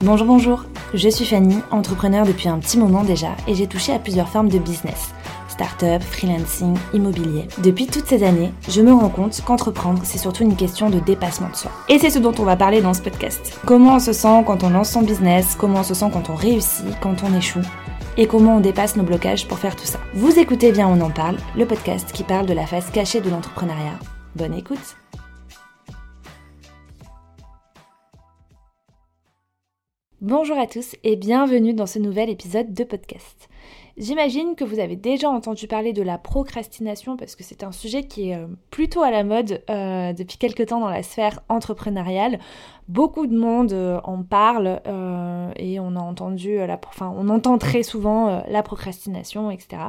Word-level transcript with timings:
Bonjour, 0.00 0.26
bonjour, 0.26 0.64
je 0.94 1.08
suis 1.08 1.24
Fanny, 1.24 1.56
entrepreneur 1.70 2.24
depuis 2.24 2.48
un 2.48 2.58
petit 2.60 2.78
moment 2.78 3.02
déjà 3.02 3.30
et 3.46 3.54
j'ai 3.54 3.66
touché 3.66 3.92
à 3.92 3.98
plusieurs 3.98 4.28
formes 4.28 4.48
de 4.48 4.58
business. 4.58 5.12
Start-up, 5.48 6.02
freelancing, 6.02 6.76
immobilier. 6.94 7.48
Depuis 7.58 7.88
toutes 7.88 8.06
ces 8.06 8.22
années, 8.22 8.52
je 8.68 8.80
me 8.80 8.92
rends 8.92 9.08
compte 9.08 9.40
qu'entreprendre, 9.44 10.00
c'est 10.04 10.18
surtout 10.18 10.44
une 10.44 10.54
question 10.54 10.88
de 10.88 11.00
dépassement 11.00 11.50
de 11.50 11.56
soi. 11.56 11.72
Et 11.88 11.98
c'est 11.98 12.10
ce 12.10 12.20
dont 12.20 12.32
on 12.38 12.44
va 12.44 12.54
parler 12.54 12.80
dans 12.80 12.94
ce 12.94 13.02
podcast. 13.02 13.58
Comment 13.66 13.96
on 13.96 13.98
se 13.98 14.12
sent 14.12 14.44
quand 14.46 14.62
on 14.62 14.70
lance 14.70 14.90
son 14.90 15.02
business, 15.02 15.56
comment 15.58 15.80
on 15.80 15.84
se 15.84 15.94
sent 15.94 16.10
quand 16.12 16.30
on 16.30 16.36
réussit, 16.36 16.86
quand 17.00 17.24
on 17.24 17.36
échoue, 17.36 17.66
et 18.16 18.26
comment 18.26 18.56
on 18.56 18.60
dépasse 18.60 18.94
nos 18.94 19.02
blocages 19.02 19.48
pour 19.48 19.58
faire 19.58 19.74
tout 19.74 19.84
ça. 19.84 19.98
Vous 20.14 20.38
écoutez 20.38 20.70
bien 20.70 20.86
On 20.86 21.00
en 21.00 21.10
parle, 21.10 21.36
le 21.56 21.66
podcast 21.66 22.12
qui 22.12 22.22
parle 22.22 22.46
de 22.46 22.54
la 22.54 22.66
face 22.66 22.90
cachée 22.90 23.20
de 23.20 23.30
l'entrepreneuriat. 23.30 23.98
Bonne 24.36 24.54
écoute 24.54 24.96
Bonjour 30.20 30.58
à 30.58 30.66
tous 30.66 30.96
et 31.04 31.14
bienvenue 31.14 31.74
dans 31.74 31.86
ce 31.86 32.00
nouvel 32.00 32.28
épisode 32.28 32.74
de 32.74 32.82
podcast. 32.82 33.48
J'imagine 33.96 34.56
que 34.56 34.64
vous 34.64 34.80
avez 34.80 34.96
déjà 34.96 35.30
entendu 35.30 35.68
parler 35.68 35.92
de 35.92 36.02
la 36.02 36.18
procrastination 36.18 37.16
parce 37.16 37.36
que 37.36 37.44
c'est 37.44 37.62
un 37.62 37.70
sujet 37.70 38.02
qui 38.02 38.30
est 38.30 38.34
euh, 38.34 38.48
plutôt 38.72 39.02
à 39.04 39.12
la 39.12 39.22
mode 39.22 39.62
euh, 39.70 40.12
depuis 40.12 40.36
quelques 40.36 40.66
temps 40.66 40.80
dans 40.80 40.90
la 40.90 41.04
sphère 41.04 41.38
entrepreneuriale. 41.48 42.40
Beaucoup 42.88 43.28
de 43.28 43.38
monde 43.38 43.72
euh, 43.72 44.00
en 44.02 44.24
parle 44.24 44.80
et 45.54 45.78
on 45.78 45.94
a 45.94 46.00
entendu, 46.00 46.56
la, 46.66 46.80
enfin, 46.88 47.14
on 47.16 47.28
entend 47.28 47.56
très 47.56 47.84
souvent 47.84 48.42
la 48.48 48.64
procrastination, 48.64 49.52
etc. 49.52 49.82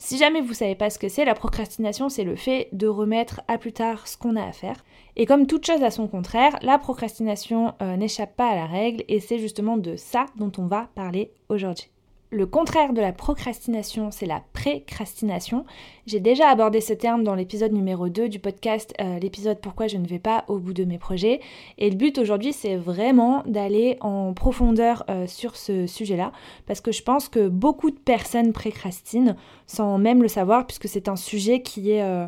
Si 0.00 0.16
jamais 0.16 0.40
vous 0.40 0.54
savez 0.54 0.76
pas 0.76 0.90
ce 0.90 0.98
que 0.98 1.08
c'est, 1.08 1.24
la 1.24 1.34
procrastination, 1.34 2.08
c'est 2.08 2.22
le 2.22 2.36
fait 2.36 2.68
de 2.72 2.86
remettre 2.86 3.40
à 3.48 3.58
plus 3.58 3.72
tard 3.72 4.06
ce 4.06 4.16
qu'on 4.16 4.36
a 4.36 4.44
à 4.44 4.52
faire. 4.52 4.84
Et 5.16 5.26
comme 5.26 5.48
toute 5.48 5.66
chose 5.66 5.82
à 5.82 5.90
son 5.90 6.06
contraire, 6.06 6.56
la 6.62 6.78
procrastination 6.78 7.74
euh, 7.82 7.96
n'échappe 7.96 8.36
pas 8.36 8.48
à 8.50 8.54
la 8.54 8.66
règle 8.66 9.02
et 9.08 9.18
c'est 9.18 9.40
justement 9.40 9.76
de 9.76 9.96
ça 9.96 10.26
dont 10.36 10.52
on 10.56 10.66
va 10.66 10.88
parler 10.94 11.32
aujourd'hui. 11.48 11.90
Le 12.30 12.44
contraire 12.44 12.92
de 12.92 13.00
la 13.00 13.12
procrastination, 13.12 14.10
c'est 14.10 14.26
la 14.26 14.42
précrastination. 14.52 15.64
J'ai 16.04 16.20
déjà 16.20 16.50
abordé 16.50 16.82
ce 16.82 16.92
terme 16.92 17.24
dans 17.24 17.34
l'épisode 17.34 17.72
numéro 17.72 18.10
2 18.10 18.28
du 18.28 18.38
podcast, 18.38 18.92
euh, 19.00 19.18
l'épisode 19.18 19.58
Pourquoi 19.62 19.86
je 19.86 19.96
ne 19.96 20.06
vais 20.06 20.18
pas 20.18 20.44
au 20.46 20.58
bout 20.58 20.74
de 20.74 20.84
mes 20.84 20.98
projets. 20.98 21.40
Et 21.78 21.88
le 21.88 21.96
but 21.96 22.18
aujourd'hui, 22.18 22.52
c'est 22.52 22.76
vraiment 22.76 23.44
d'aller 23.46 23.96
en 24.02 24.34
profondeur 24.34 25.04
euh, 25.08 25.26
sur 25.26 25.56
ce 25.56 25.86
sujet-là, 25.86 26.32
parce 26.66 26.82
que 26.82 26.92
je 26.92 27.02
pense 27.02 27.30
que 27.30 27.48
beaucoup 27.48 27.90
de 27.90 27.98
personnes 27.98 28.52
précrastinent 28.52 29.34
sans 29.66 29.96
même 29.96 30.20
le 30.20 30.28
savoir, 30.28 30.66
puisque 30.66 30.86
c'est 30.86 31.08
un 31.08 31.16
sujet 31.16 31.62
qui 31.62 31.92
est, 31.92 32.02
euh, 32.02 32.26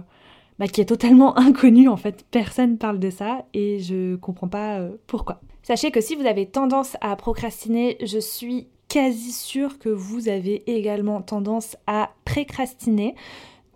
bah, 0.58 0.66
qui 0.66 0.80
est 0.80 0.86
totalement 0.86 1.36
inconnu 1.38 1.88
en 1.88 1.98
fait. 1.98 2.24
Personne 2.30 2.78
parle 2.78 3.00
de 3.00 3.10
ça 3.10 3.44
et 3.52 3.80
je 3.80 4.16
comprends 4.16 4.48
pas 4.48 4.80
pourquoi. 5.06 5.42
Sachez 5.62 5.90
que 5.90 6.00
si 6.00 6.16
vous 6.16 6.24
avez 6.24 6.46
tendance 6.46 6.96
à 7.02 7.14
procrastiner, 7.16 7.98
je 8.02 8.18
suis 8.18 8.66
quasi 8.90 9.32
sûr 9.32 9.78
que 9.78 9.88
vous 9.88 10.28
avez 10.28 10.68
également 10.70 11.22
tendance 11.22 11.76
à 11.86 12.10
précrastiner. 12.24 13.14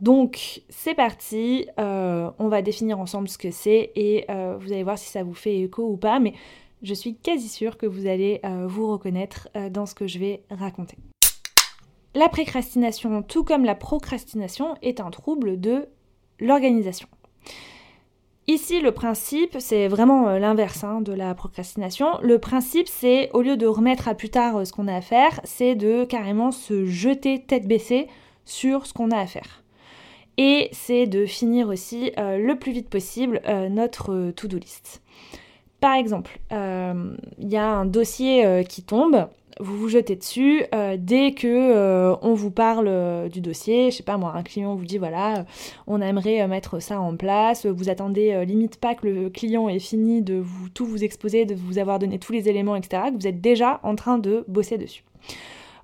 Donc 0.01 0.63
c'est 0.69 0.95
parti, 0.95 1.67
euh, 1.79 2.31
on 2.39 2.49
va 2.49 2.61
définir 2.61 2.99
ensemble 2.99 3.29
ce 3.29 3.39
que 3.39 3.53
c'est 3.53 3.93
et 3.95 4.25
euh, 4.29 4.57
vous 4.59 4.73
allez 4.73 4.83
voir 4.83 4.99
si 4.99 5.09
ça 5.09 5.23
vous 5.23 5.33
fait 5.33 5.61
écho 5.61 5.85
ou 5.85 5.97
pas, 5.97 6.19
mais 6.19 6.35
je 6.83 6.93
suis 6.93 7.15
quasi 7.15 7.49
sûre 7.49 7.79
que 7.79 7.87
vous 7.87 8.07
allez 8.07 8.41
euh, 8.45 8.67
vous 8.67 8.91
reconnaître 8.91 9.49
dans 9.71 9.87
ce 9.87 9.95
que 9.95 10.07
je 10.07 10.19
vais 10.19 10.43
raconter. 10.51 10.99
La 12.17 12.29
précrastination, 12.29 13.23
tout 13.23 13.45
comme 13.45 13.65
la 13.65 13.77
procrastination, 13.77 14.75
est 14.83 15.01
un 15.01 15.11
trouble 15.11 15.61
de 15.61 15.87
l'organisation. 16.41 17.09
Ici, 18.47 18.81
le 18.81 18.93
principe, 18.93 19.57
c'est 19.59 19.89
vraiment 19.89 20.29
euh, 20.29 20.39
l'inverse 20.39 20.85
hein, 20.85 21.01
de 21.01 21.15
la 21.15 21.35
procrastination. 21.35 22.19
Le 22.23 22.39
principe, 22.39 22.89
c'est 22.89 23.31
au 23.33 23.41
lieu 23.41 23.57
de 23.57 23.67
remettre 23.67 24.07
à 24.07 24.15
plus 24.15 24.29
tard 24.29 24.57
euh, 24.57 24.65
ce 24.67 24.73
qu'on 24.73 24.87
a 24.87 24.95
à 24.95 25.01
faire, 25.01 25.41
c'est 25.45 25.75
de 25.75 26.05
carrément 26.05 26.51
se 26.51 26.85
jeter 26.85 27.43
tête 27.43 27.67
baissée 27.67 28.07
sur 28.45 28.85
ce 28.87 28.93
qu'on 28.93 29.11
a 29.11 29.19
à 29.19 29.27
faire. 29.27 29.63
Et 30.37 30.69
c'est 30.73 31.07
de 31.07 31.25
finir 31.25 31.69
aussi 31.69 32.13
euh, 32.19 32.37
le 32.37 32.59
plus 32.59 32.73
vite 32.73 32.91
possible 32.91 33.41
notre 33.71 34.33
to-do 34.33 34.59
list. 34.59 35.01
Par 35.81 35.95
exemple, 35.95 36.39
il 36.51 37.49
y 37.49 37.57
a 37.57 37.67
un 37.67 37.85
dossier 37.85 38.65
qui 38.69 38.83
tombe, 38.83 39.29
vous 39.61 39.77
vous 39.79 39.89
jetez 39.89 40.17
dessus 40.17 40.65
euh, 40.75 40.97
dès 40.99 41.33
que 41.33 41.47
euh, 41.47 42.17
on 42.23 42.35
vous 42.35 42.51
parle 42.51 42.89
euh, 42.89 43.29
du 43.29 43.41
dossier, 43.41 43.91
je 43.91 43.97
sais 43.97 44.03
pas 44.03 44.17
moi, 44.17 44.33
un 44.35 44.43
client 44.43 44.75
vous 44.75 44.85
dit 44.85 44.99
voilà, 44.99 45.45
on 45.87 46.01
aimerait 46.01 46.47
mettre 46.49 46.81
ça 46.81 47.01
en 47.01 47.17
place, 47.17 47.67
vous 47.67 47.89
attendez 47.89 48.45
limite 48.45 48.77
pas 48.77 48.95
que 48.95 49.07
le 49.07 49.31
client 49.31 49.69
ait 49.69 49.79
fini 49.79 50.23
de 50.23 50.35
vous 50.35 50.69
tout 50.69 50.87
vous 50.87 51.05
exposer, 51.05 51.45
de 51.45 51.55
vous 51.55 51.79
avoir 51.79 51.99
donné 51.99 52.19
tous 52.19 52.33
les 52.33 52.49
éléments, 52.49 52.77
etc., 52.77 53.05
vous 53.15 53.27
êtes 53.27 53.41
déjà 53.41 53.81
en 53.83 53.95
train 53.95 54.19
de 54.19 54.45
bosser 54.49 54.79
dessus. 54.79 55.05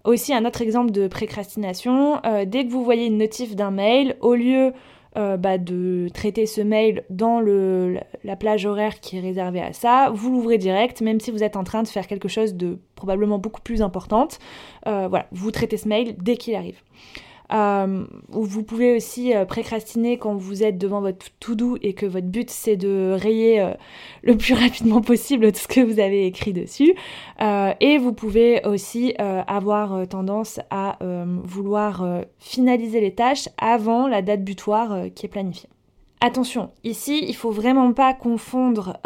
Aussi 0.05 0.33
un 0.33 0.45
autre 0.47 0.63
exemple 0.63 0.91
de 0.91 1.09
précrastination, 1.09 2.21
dès 2.47 2.65
que 2.65 2.71
vous 2.71 2.83
voyez 2.83 3.07
une 3.07 3.19
notif 3.19 3.55
d'un 3.55 3.71
mail, 3.71 4.17
au 4.21 4.35
lieu 4.35 4.73
euh, 5.17 5.37
bah, 5.37 5.59
de 5.59 6.09
traiter 6.15 6.47
ce 6.47 6.61
mail 6.61 7.03
dans 7.11 7.41
le, 7.41 7.99
la 8.23 8.37
plage 8.37 8.65
horaire 8.65 9.01
qui 9.01 9.17
est 9.17 9.21
réservée 9.21 9.61
à 9.61 9.73
ça, 9.73 10.11
vous 10.15 10.31
l'ouvrez 10.31 10.57
direct, 10.57 11.01
même 11.01 11.19
si 11.19 11.31
vous 11.31 11.43
êtes 11.43 11.57
en 11.57 11.65
train 11.65 11.83
de 11.83 11.89
faire 11.89 12.07
quelque 12.07 12.29
chose 12.29 12.55
de 12.55 12.79
probablement 12.95 13.39
beaucoup 13.39 13.61
plus 13.61 13.83
importante. 13.83 14.39
Euh, 14.87 15.09
voilà, 15.09 15.27
vous 15.33 15.51
traitez 15.51 15.77
ce 15.77 15.89
mail 15.89 16.15
dès 16.19 16.37
qu'il 16.37 16.55
arrive. 16.55 16.81
Euh, 17.53 18.05
vous 18.29 18.63
pouvez 18.63 18.97
aussi 18.97 19.35
euh, 19.35 19.45
précrastiner 19.45 20.19
quand 20.19 20.35
vous 20.35 20.63
êtes 20.63 20.79
devant 20.79 21.01
votre 21.01 21.27
to-do 21.41 21.79
et 21.83 21.95
que 21.95 22.07
votre 22.07 22.29
but 22.29 22.49
c'est 22.49 22.77
de 22.77 23.17
rayer 23.19 23.61
euh, 23.61 23.75
le 24.23 24.37
plus 24.37 24.55
rapidement 24.55 25.01
possible 25.01 25.51
tout 25.53 25.59
ce 25.59 25.69
que 25.69 25.81
vous 25.81 25.99
avez 25.99 26.27
écrit 26.27 26.53
dessus. 26.53 26.95
et 27.41 27.99
vous 27.99 28.13
pouvez 28.13 28.65
aussi 28.67 29.15
avoir 29.19 30.07
tendance 30.09 30.61
à 30.71 30.99
vouloir 31.43 32.05
finaliser 32.39 33.01
les 33.01 33.15
tâches 33.15 33.49
avant 33.59 34.07
la 34.07 34.23
date 34.23 34.45
butoir 34.45 35.07
qui 35.15 35.27
est 35.27 35.29
planifiée. 35.29 35.69
Attention, 36.21 36.71
ici 36.85 37.25
il 37.27 37.35
faut 37.35 37.51
vraiment 37.51 37.93
pas 37.93 38.13
confondre 38.15 38.99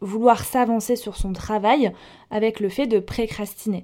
vouloir 0.00 0.44
s'avancer 0.44 0.96
sur 0.96 1.16
son 1.16 1.32
travail 1.32 1.92
avec 2.30 2.60
le 2.60 2.68
fait 2.68 2.86
de 2.86 2.98
précrastiner. 2.98 3.82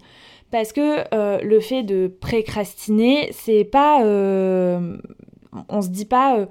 Parce 0.51 0.73
que 0.73 1.05
euh, 1.13 1.41
le 1.43 1.61
fait 1.61 1.83
de 1.83 2.09
précrastiner, 2.09 3.31
c'est 3.33 3.65
pas. 3.65 4.05
Euh, 4.05 4.97
on 5.69 5.83
se 5.83 5.89
dit 5.89 6.05
pas, 6.05 6.39
euh, 6.39 6.47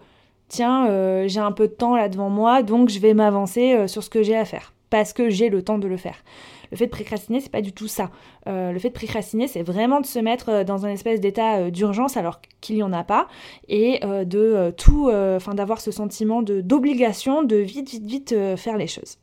tiens, 0.47 0.87
j'ai 1.27 1.39
un 1.39 1.51
peu 1.51 1.67
de 1.67 1.73
temps 1.73 1.95
là 1.95 2.09
devant 2.09 2.29
moi, 2.29 2.63
donc 2.63 2.89
je 2.89 2.99
vais 2.99 3.13
m'avancer 3.13 3.87
sur 3.87 4.03
ce 4.03 4.09
que 4.09 4.23
j'ai 4.23 4.35
à 4.35 4.45
faire. 4.45 4.73
Parce 4.89 5.13
que 5.13 5.29
j'ai 5.29 5.49
le 5.49 5.61
temps 5.61 5.77
de 5.77 5.87
le 5.87 5.97
faire. 5.97 6.23
Le 6.71 6.77
fait 6.77 6.85
de 6.85 6.91
précrastiner, 6.91 7.39
c'est 7.39 7.51
pas 7.51 7.61
du 7.61 7.73
tout 7.73 7.87
ça. 7.87 8.09
le 8.47 8.77
fait 8.79 8.89
de 8.89 8.93
précrastiner, 8.93 9.47
c'est 9.47 9.63
vraiment 9.63 10.01
de 10.01 10.05
se 10.05 10.19
mettre 10.19 10.63
dans 10.63 10.85
un 10.85 10.89
espèce 10.89 11.19
d'état 11.21 11.69
d'urgence 11.69 12.17
alors 12.17 12.41
qu'il 12.61 12.75
n'y 12.75 12.83
en 12.83 12.93
a 12.93 13.03
pas, 13.03 13.27
et 13.67 13.99
de 14.01 14.73
tout, 14.77 15.11
enfin 15.11 15.53
d'avoir 15.53 15.79
ce 15.79 15.91
sentiment 15.91 16.41
d'obligation 16.41 17.43
de 17.43 17.57
vite, 17.57 17.89
vite, 17.89 18.05
vite 18.05 18.35
faire 18.57 18.77
les 18.77 18.87
choses. 18.87 19.17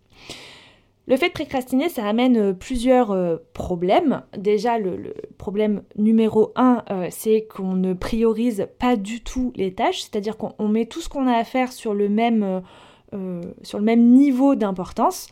Le 1.08 1.16
fait 1.16 1.28
de 1.28 1.32
précrastiner, 1.32 1.88
ça 1.88 2.06
amène 2.06 2.36
euh, 2.36 2.52
plusieurs 2.52 3.10
euh, 3.10 3.36
problèmes. 3.54 4.22
Déjà, 4.36 4.78
le, 4.78 5.14
problème 5.36 5.82
numéro 5.96 6.52
un, 6.54 6.84
euh, 6.90 7.08
c'est 7.10 7.46
qu'on 7.52 7.74
ne 7.74 7.92
priorise 7.92 8.68
pas 8.78 8.96
du 8.96 9.20
tout 9.20 9.52
les 9.56 9.74
tâches, 9.74 10.02
c'est-à-dire 10.02 10.36
qu'on 10.36 10.68
met 10.68 10.86
tout 10.86 11.00
ce 11.00 11.08
qu'on 11.08 11.26
a 11.26 11.36
à 11.36 11.44
faire 11.44 11.72
sur 11.72 11.94
le 11.94 12.08
même, 12.08 12.62
sur 13.62 13.78
le 13.78 13.84
même 13.84 14.12
niveau 14.12 14.54
d'importance. 14.54 15.28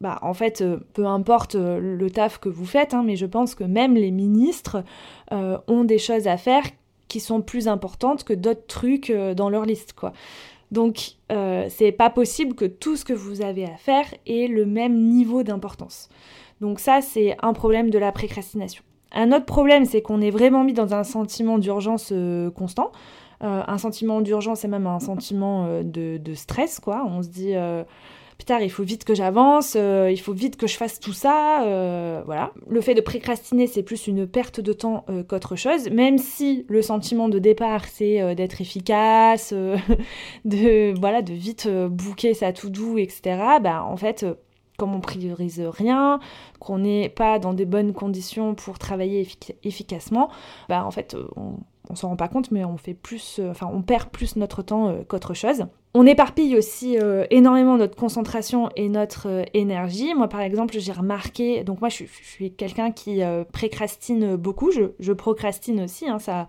Bah, 0.00 0.18
en 0.22 0.32
fait, 0.32 0.64
peu 0.94 1.04
importe 1.04 1.54
le 1.54 2.10
taf 2.10 2.38
que 2.38 2.48
vous 2.48 2.64
faites, 2.64 2.94
hein, 2.94 3.02
mais 3.04 3.16
je 3.16 3.26
pense 3.26 3.54
que 3.54 3.64
même 3.64 3.94
les 3.94 4.10
ministres 4.10 4.82
ont 5.30 5.84
des 5.84 5.98
choses 5.98 6.26
à 6.26 6.38
faire 6.38 6.64
qui 7.08 7.20
sont 7.20 7.42
plus 7.42 7.68
importantes 7.68 8.24
que 8.24 8.32
d'autres 8.32 8.66
trucs 8.66 9.12
dans 9.12 9.50
leur 9.50 9.66
liste, 9.66 9.92
quoi. 9.92 10.12
Donc, 10.70 11.12
euh, 11.32 11.66
c'est 11.68 11.92
pas 11.92 12.10
possible 12.10 12.54
que 12.54 12.64
tout 12.64 12.96
ce 12.96 13.04
que 13.04 13.12
vous 13.12 13.42
avez 13.42 13.64
à 13.64 13.76
faire 13.76 14.04
ait 14.26 14.46
le 14.46 14.66
même 14.66 14.96
niveau 14.96 15.42
d'importance. 15.42 16.08
Donc 16.60 16.78
ça, 16.78 17.00
c'est 17.00 17.36
un 17.42 17.52
problème 17.52 17.90
de 17.90 17.98
la 17.98 18.12
précrastination. 18.12 18.84
Un 19.12 19.32
autre 19.32 19.46
problème, 19.46 19.84
c'est 19.84 20.02
qu'on 20.02 20.20
est 20.20 20.30
vraiment 20.30 20.62
mis 20.62 20.72
dans 20.72 20.94
un 20.94 21.02
sentiment 21.02 21.58
d'urgence 21.58 22.10
euh, 22.12 22.50
constant. 22.50 22.92
Euh, 23.42 23.62
un 23.66 23.78
sentiment 23.78 24.20
d'urgence 24.20 24.64
et 24.64 24.68
même 24.68 24.86
un 24.86 25.00
sentiment 25.00 25.82
de, 25.82 26.18
de, 26.18 26.34
stress, 26.34 26.78
quoi. 26.78 27.04
On 27.06 27.22
se 27.22 27.28
dit 27.28 27.54
putain, 28.40 28.58
il 28.60 28.70
faut 28.70 28.84
vite 28.84 29.04
que 29.04 29.14
j'avance, 29.14 29.74
euh, 29.76 30.08
il 30.10 30.18
faut 30.18 30.32
vite 30.32 30.56
que 30.56 30.66
je 30.66 30.74
fasse 30.74 30.98
tout 30.98 31.12
ça, 31.12 31.62
euh, 31.64 32.22
voilà. 32.24 32.52
Le 32.70 32.80
fait 32.80 32.94
de 32.94 33.02
précrastiner, 33.02 33.66
c'est 33.66 33.82
plus 33.82 34.06
une 34.06 34.26
perte 34.26 34.60
de 34.60 34.72
temps 34.72 35.04
euh, 35.10 35.22
qu'autre 35.22 35.56
chose, 35.56 35.90
même 35.90 36.16
si 36.16 36.64
le 36.70 36.80
sentiment 36.80 37.28
de 37.28 37.38
départ, 37.38 37.84
c'est 37.84 38.34
d'être 38.34 38.62
efficace, 38.62 39.52
de, 40.46 40.98
voilà, 40.98 41.20
de 41.20 41.34
vite 41.34 41.68
bouquer 41.68 42.32
sa 42.32 42.54
tout 42.54 42.70
doux, 42.70 42.96
etc., 42.96 43.20
bah, 43.60 43.84
en 43.84 43.98
fait, 43.98 44.24
comme 44.78 44.94
on 44.94 45.00
priorise 45.00 45.60
rien, 45.60 46.18
qu'on 46.60 46.78
n'est 46.78 47.10
pas 47.10 47.38
dans 47.38 47.52
des 47.52 47.66
bonnes 47.66 47.92
conditions 47.92 48.54
pour 48.54 48.78
travailler 48.78 49.28
efficacement, 49.64 50.30
bah, 50.70 50.86
en 50.86 50.90
fait, 50.90 51.14
on, 51.36 51.58
on 51.90 51.94
s'en 51.94 52.08
rend 52.08 52.16
pas 52.16 52.28
compte, 52.28 52.50
mais 52.50 52.64
on 52.64 52.76
fait 52.76 52.94
plus, 52.94 53.40
enfin, 53.50 53.68
on 53.72 53.82
perd 53.82 54.10
plus 54.10 54.36
notre 54.36 54.62
temps 54.62 54.94
qu'autre 55.08 55.34
chose. 55.34 55.66
On 55.92 56.06
éparpille 56.06 56.56
aussi 56.56 56.96
euh, 56.98 57.24
énormément 57.30 57.76
notre 57.76 57.96
concentration 57.96 58.70
et 58.76 58.88
notre 58.88 59.28
euh, 59.28 59.44
énergie. 59.54 60.14
Moi, 60.14 60.28
par 60.28 60.40
exemple, 60.40 60.78
j'ai 60.78 60.92
remarqué, 60.92 61.64
donc 61.64 61.80
moi, 61.80 61.88
je, 61.88 62.04
suis 62.04 62.52
quelqu'un 62.52 62.92
qui 62.92 63.24
euh, 63.24 63.42
précrastine 63.42 64.36
beaucoup, 64.36 64.70
je, 64.70 64.92
je 65.00 65.12
procrastine 65.12 65.80
aussi, 65.80 66.08
hein, 66.08 66.20
ça, 66.20 66.46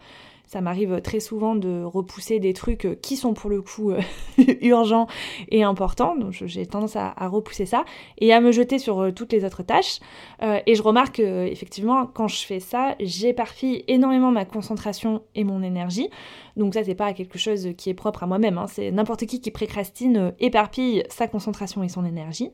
ça 0.52 0.60
m'arrive 0.60 1.00
très 1.00 1.22
souvent 1.22 1.56
de 1.56 1.82
repousser 1.82 2.40
des 2.40 2.52
trucs 2.52 2.84
euh, 2.84 2.96
qui 3.02 3.16
sont 3.16 3.34
pour 3.34 3.50
le 3.50 3.62
coup 3.62 3.92
euh, 3.92 4.02
urgents 4.62 5.08
et 5.50 5.64
importants. 5.64 6.18
Donc 6.18 6.34
j'ai 6.34 6.66
tendance 6.66 6.98
à, 6.98 7.14
repousser 7.30 7.66
ça 7.66 7.86
et 8.18 8.34
à 8.34 8.42
me 8.42 8.52
jeter 8.52 8.78
sur 8.78 9.00
euh, 9.00 9.12
toutes 9.12 9.32
les 9.32 9.46
autres 9.46 9.64
tâches. 9.64 10.00
et 10.42 10.76
je 10.76 10.82
remarque 10.82 11.20
effectivement 11.20 12.06
quand 12.06 12.28
je 12.28 12.46
fais 12.46 12.60
ça, 12.60 12.96
j'éparpille 13.00 13.84
énormément 13.88 14.32
ma 14.32 14.44
concentration 14.44 15.22
et 15.36 15.44
mon 15.44 15.64
énergie. 15.64 16.10
Donc 16.58 16.74
ça 16.74 16.84
c'est 16.84 16.96
pas 16.96 17.14
quelque 17.14 17.38
chose 17.38 17.70
qui 17.78 17.90
est 17.90 17.94
propre 17.94 18.24
à 18.24 18.28
moi-même. 18.28 18.58
Hein. 18.58 18.66
C'est 18.68 18.92
n'importe 18.92 19.26
qui 19.26 19.40
qui 19.40 19.52
précrastine 19.52 20.34
éparpille 20.40 21.04
sa 21.10 21.28
concentration 21.28 21.84
et 21.84 21.90
son 21.90 22.04
énergie. 22.06 22.50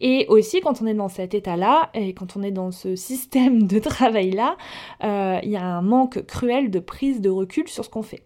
Et 0.00 0.24
aussi 0.28 0.60
quand 0.60 0.80
on 0.80 0.86
est 0.86 0.94
dans 0.94 1.10
cet 1.10 1.34
état-là 1.34 1.90
et 1.92 2.14
quand 2.14 2.36
on 2.36 2.42
est 2.42 2.52
dans 2.52 2.70
ce 2.70 2.96
système 3.10 3.66
de 3.66 3.78
travail-là, 3.78 4.56
il 5.02 5.50
y 5.50 5.56
a 5.56 5.64
un 5.64 5.82
manque 5.82 6.24
cruel 6.24 6.70
de 6.70 6.78
prise 6.78 7.20
de 7.20 7.33
recul 7.34 7.68
sur 7.68 7.84
ce 7.84 7.90
qu'on 7.90 8.02
fait. 8.02 8.24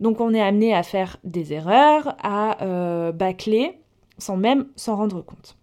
Donc 0.00 0.20
on 0.20 0.34
est 0.34 0.40
amené 0.40 0.74
à 0.74 0.82
faire 0.82 1.18
des 1.24 1.52
erreurs, 1.52 2.16
à 2.22 2.62
euh, 2.62 3.12
bâcler 3.12 3.80
sans 4.18 4.36
même 4.36 4.66
s'en 4.76 4.96
rendre 4.96 5.22
compte. 5.22 5.56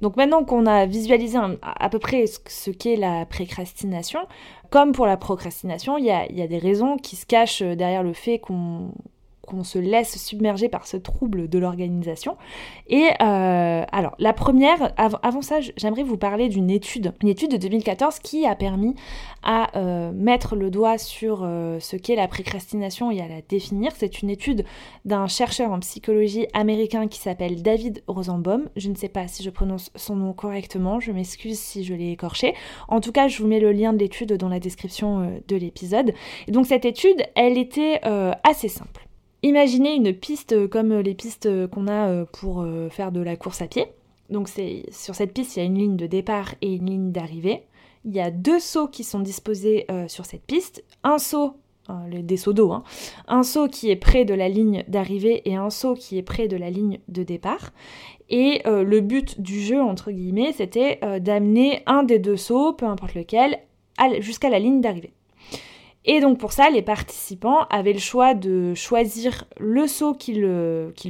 Donc 0.00 0.16
maintenant 0.16 0.44
qu'on 0.44 0.66
a 0.66 0.86
visualisé 0.86 1.38
à 1.62 1.88
peu 1.88 1.98
près 1.98 2.24
ce 2.26 2.70
qu'est 2.70 2.96
la 2.96 3.24
précrastination, 3.26 4.20
comme 4.70 4.92
pour 4.92 5.06
la 5.06 5.16
procrastination, 5.16 5.96
il 5.96 6.04
y 6.04 6.10
a, 6.10 6.46
des 6.46 6.58
raisons 6.58 6.96
qui 6.96 7.16
se 7.16 7.24
cachent 7.24 7.62
derrière 7.62 8.02
le 8.02 8.12
fait 8.12 8.38
qu'on 8.38 8.92
qu'on 9.44 9.64
se 9.64 9.78
laisse 9.78 10.18
submerger 10.18 10.68
par 10.68 10.86
ce 10.86 10.96
trouble 10.96 11.48
de 11.48 11.58
l'organisation. 11.58 12.36
Et 12.88 13.08
euh, 13.22 13.84
alors, 13.90 14.14
la 14.18 14.32
première, 14.32 14.92
avant 14.96 15.42
ça, 15.42 15.56
j'aimerais 15.76 16.02
vous 16.02 16.16
parler 16.16 16.48
d'une 16.48 16.70
étude, 16.70 17.12
une 17.22 17.28
étude 17.28 17.50
de 17.50 17.56
2014 17.56 18.18
qui 18.18 18.46
a 18.46 18.54
permis 18.54 18.94
à 19.42 19.76
euh, 19.76 20.12
mettre 20.12 20.56
le 20.56 20.70
doigt 20.70 20.98
sur 20.98 21.42
euh, 21.42 21.78
ce 21.80 21.96
qu'est 21.96 22.16
la 22.16 22.28
précrastination 22.28 23.10
et 23.10 23.20
à 23.20 23.28
la 23.28 23.40
définir. 23.42 23.92
C'est 23.96 24.22
une 24.22 24.30
étude 24.30 24.64
d'un 25.04 25.26
chercheur 25.26 25.72
en 25.72 25.80
psychologie 25.80 26.46
américain 26.52 27.08
qui 27.08 27.18
s'appelle 27.18 27.62
David 27.62 28.02
Rosenbaum. 28.06 28.68
Je 28.76 28.88
ne 28.88 28.94
sais 28.94 29.08
pas 29.08 29.28
si 29.28 29.42
je 29.42 29.50
prononce 29.50 29.90
son 29.94 30.16
nom 30.16 30.32
correctement, 30.32 31.00
je 31.00 31.12
m'excuse 31.12 31.58
si 31.58 31.84
je 31.84 31.94
l'ai 31.94 32.10
écorché. 32.10 32.54
En 32.88 33.00
tout 33.00 33.12
cas, 33.12 33.28
je 33.28 33.42
vous 33.42 33.48
mets 33.48 33.60
le 33.60 33.72
lien 33.72 33.92
de 33.92 33.98
l'étude 33.98 34.32
dans 34.34 34.48
la 34.48 34.60
description 34.60 35.40
de 35.46 35.56
l'épisode. 35.56 36.12
Donc 36.48 36.66
cette 36.66 36.84
étude, 36.84 37.22
elle 37.34 37.58
était 37.58 38.00
assez 38.42 38.68
simple. 38.68 39.03
Imaginez 39.44 39.94
une 39.94 40.14
piste 40.14 40.68
comme 40.68 41.00
les 41.00 41.14
pistes 41.14 41.66
qu'on 41.66 41.86
a 41.86 42.08
euh, 42.08 42.24
pour 42.24 42.62
euh, 42.62 42.88
faire 42.88 43.12
de 43.12 43.20
la 43.20 43.36
course 43.36 43.60
à 43.60 43.66
pied. 43.66 43.84
Donc 44.30 44.48
sur 44.48 45.14
cette 45.14 45.34
piste, 45.34 45.56
il 45.56 45.58
y 45.58 45.62
a 45.62 45.66
une 45.66 45.76
ligne 45.76 45.96
de 45.98 46.06
départ 46.06 46.54
et 46.62 46.72
une 46.72 46.86
ligne 46.86 47.12
d'arrivée. 47.12 47.66
Il 48.06 48.14
y 48.14 48.20
a 48.20 48.30
deux 48.30 48.58
sauts 48.58 48.88
qui 48.88 49.04
sont 49.04 49.20
disposés 49.20 49.84
euh, 49.90 50.08
sur 50.08 50.24
cette 50.24 50.46
piste. 50.46 50.82
Un 51.02 51.18
saut, 51.18 51.56
des 52.10 52.38
sauts 52.38 52.54
d'eau, 52.54 52.72
hein. 52.72 52.84
un 53.28 53.42
saut 53.42 53.68
qui 53.68 53.90
est 53.90 53.96
près 53.96 54.24
de 54.24 54.32
la 54.32 54.48
ligne 54.48 54.82
d'arrivée 54.88 55.42
et 55.44 55.56
un 55.56 55.68
saut 55.68 55.92
qui 55.92 56.16
est 56.16 56.22
près 56.22 56.48
de 56.48 56.56
la 56.56 56.70
ligne 56.70 57.00
de 57.08 57.22
départ. 57.22 57.72
Et 58.30 58.62
le 58.64 59.00
but 59.00 59.42
du 59.42 59.60
jeu, 59.60 59.82
entre 59.82 60.10
guillemets, 60.10 60.54
c'était 60.54 60.98
d'amener 61.20 61.82
un 61.84 62.02
des 62.02 62.18
deux 62.18 62.38
sauts, 62.38 62.72
peu 62.72 62.86
importe 62.86 63.14
lequel, 63.14 63.58
jusqu'à 64.20 64.48
la 64.48 64.58
ligne 64.58 64.80
d'arrivée. 64.80 65.12
Et 66.04 66.20
donc 66.20 66.38
pour 66.38 66.52
ça, 66.52 66.70
les 66.70 66.82
participants 66.82 67.64
avaient 67.70 67.92
le 67.92 67.98
choix 67.98 68.34
de 68.34 68.74
choisir 68.74 69.44
le 69.58 69.86
saut 69.86 70.14
qu'ils 70.14 70.44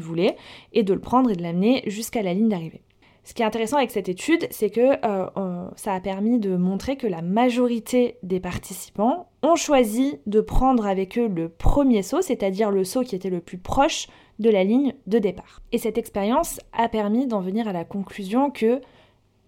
voulaient 0.00 0.36
et 0.72 0.82
de 0.82 0.94
le 0.94 1.00
prendre 1.00 1.30
et 1.30 1.36
de 1.36 1.42
l'amener 1.42 1.82
jusqu'à 1.86 2.22
la 2.22 2.34
ligne 2.34 2.48
d'arrivée. 2.48 2.82
Ce 3.24 3.32
qui 3.32 3.40
est 3.40 3.46
intéressant 3.46 3.78
avec 3.78 3.90
cette 3.90 4.10
étude, 4.10 4.46
c'est 4.50 4.68
que 4.68 4.98
euh, 5.02 5.68
ça 5.76 5.94
a 5.94 6.00
permis 6.00 6.38
de 6.38 6.56
montrer 6.56 6.96
que 6.96 7.06
la 7.06 7.22
majorité 7.22 8.18
des 8.22 8.38
participants 8.38 9.30
ont 9.42 9.56
choisi 9.56 10.18
de 10.26 10.42
prendre 10.42 10.86
avec 10.86 11.18
eux 11.18 11.28
le 11.28 11.48
premier 11.48 12.02
saut, 12.02 12.20
c'est-à-dire 12.20 12.70
le 12.70 12.84
saut 12.84 13.02
qui 13.02 13.16
était 13.16 13.30
le 13.30 13.40
plus 13.40 13.56
proche 13.56 14.08
de 14.40 14.50
la 14.50 14.62
ligne 14.62 14.92
de 15.06 15.18
départ. 15.18 15.62
Et 15.72 15.78
cette 15.78 15.96
expérience 15.96 16.60
a 16.74 16.88
permis 16.90 17.26
d'en 17.26 17.40
venir 17.40 17.66
à 17.66 17.72
la 17.72 17.84
conclusion 17.84 18.50
que 18.50 18.82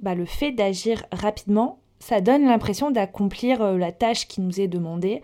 bah, 0.00 0.14
le 0.14 0.24
fait 0.24 0.52
d'agir 0.52 1.04
rapidement 1.12 1.80
ça 2.06 2.20
donne 2.20 2.44
l'impression 2.44 2.92
d'accomplir 2.92 3.60
euh, 3.60 3.76
la 3.76 3.90
tâche 3.90 4.28
qui 4.28 4.40
nous 4.40 4.60
est 4.60 4.68
demandée 4.68 5.22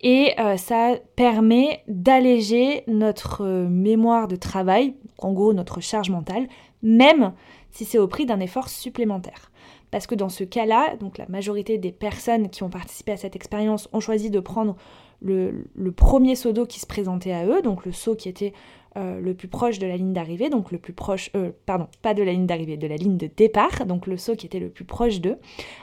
et 0.00 0.32
euh, 0.40 0.56
ça 0.56 0.94
permet 1.14 1.84
d'alléger 1.86 2.82
notre 2.88 3.44
euh, 3.44 3.68
mémoire 3.68 4.26
de 4.26 4.34
travail, 4.34 4.94
en 5.18 5.32
gros 5.32 5.52
notre 5.52 5.80
charge 5.80 6.10
mentale, 6.10 6.48
même 6.82 7.32
si 7.70 7.84
c'est 7.84 7.98
au 7.98 8.08
prix 8.08 8.26
d'un 8.26 8.40
effort 8.40 8.68
supplémentaire. 8.68 9.52
Parce 9.92 10.08
que 10.08 10.16
dans 10.16 10.28
ce 10.28 10.42
cas-là, 10.42 10.96
donc 10.96 11.16
la 11.16 11.28
majorité 11.28 11.78
des 11.78 11.92
personnes 11.92 12.50
qui 12.50 12.64
ont 12.64 12.70
participé 12.70 13.12
à 13.12 13.16
cette 13.16 13.36
expérience 13.36 13.88
ont 13.92 14.00
choisi 14.00 14.28
de 14.28 14.40
prendre 14.40 14.74
le, 15.22 15.68
le 15.76 15.92
premier 15.92 16.34
saut 16.34 16.52
d'eau 16.52 16.66
qui 16.66 16.80
se 16.80 16.86
présentait 16.86 17.32
à 17.32 17.46
eux, 17.46 17.62
donc 17.62 17.86
le 17.86 17.92
saut 17.92 18.16
qui 18.16 18.28
était 18.28 18.52
euh, 18.96 19.20
le 19.20 19.34
plus 19.34 19.48
proche 19.48 19.78
de 19.78 19.86
la 19.86 19.96
ligne 19.96 20.12
d'arrivée, 20.12 20.48
donc 20.48 20.72
le 20.72 20.78
plus 20.78 20.92
proche, 20.92 21.30
euh, 21.36 21.50
pardon, 21.66 21.86
pas 22.00 22.14
de 22.14 22.22
la 22.22 22.32
ligne 22.32 22.46
d'arrivée, 22.46 22.76
de 22.76 22.86
la 22.86 22.96
ligne 22.96 23.18
de 23.18 23.28
départ, 23.34 23.84
donc 23.84 24.06
le 24.06 24.16
saut 24.16 24.36
qui 24.36 24.46
était 24.46 24.58
le 24.58 24.70
plus 24.70 24.84
proche 24.84 25.20
d'eux. 25.20 25.36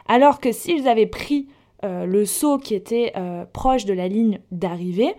Alors 0.08 0.40
que 0.40 0.52
s'ils 0.52 0.88
avaient 0.88 1.06
pris 1.06 1.48
euh, 1.84 2.06
le 2.06 2.26
saut 2.26 2.58
qui 2.58 2.74
était 2.74 3.14
proche 3.52 3.86
de 3.86 3.94
la 3.94 4.08
ligne 4.08 4.40
d'arrivée, 4.52 5.14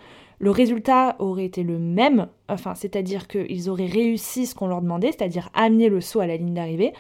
le 0.45 0.51
résultat 0.51 1.17
aurait 1.19 1.45
été 1.45 1.63
le 1.63 1.79
même, 1.79 2.29
enfin, 2.49 2.75
c'est-à-dire 2.75 3.29
qu'ils 3.29 3.71
auraient 3.71 3.87
réussi 3.87 4.47
ce 4.47 4.55
qu'on 4.55 4.67
leur 4.67 4.83
demandait, 4.83 5.13
c'est-à-dire 5.13 5.49
amener 5.55 5.89
le 5.89 6.01
saut 6.01 6.21
à 6.21 6.27
la 6.27 6.37
ligne 6.37 6.55
d'arrivée, 6.55 6.93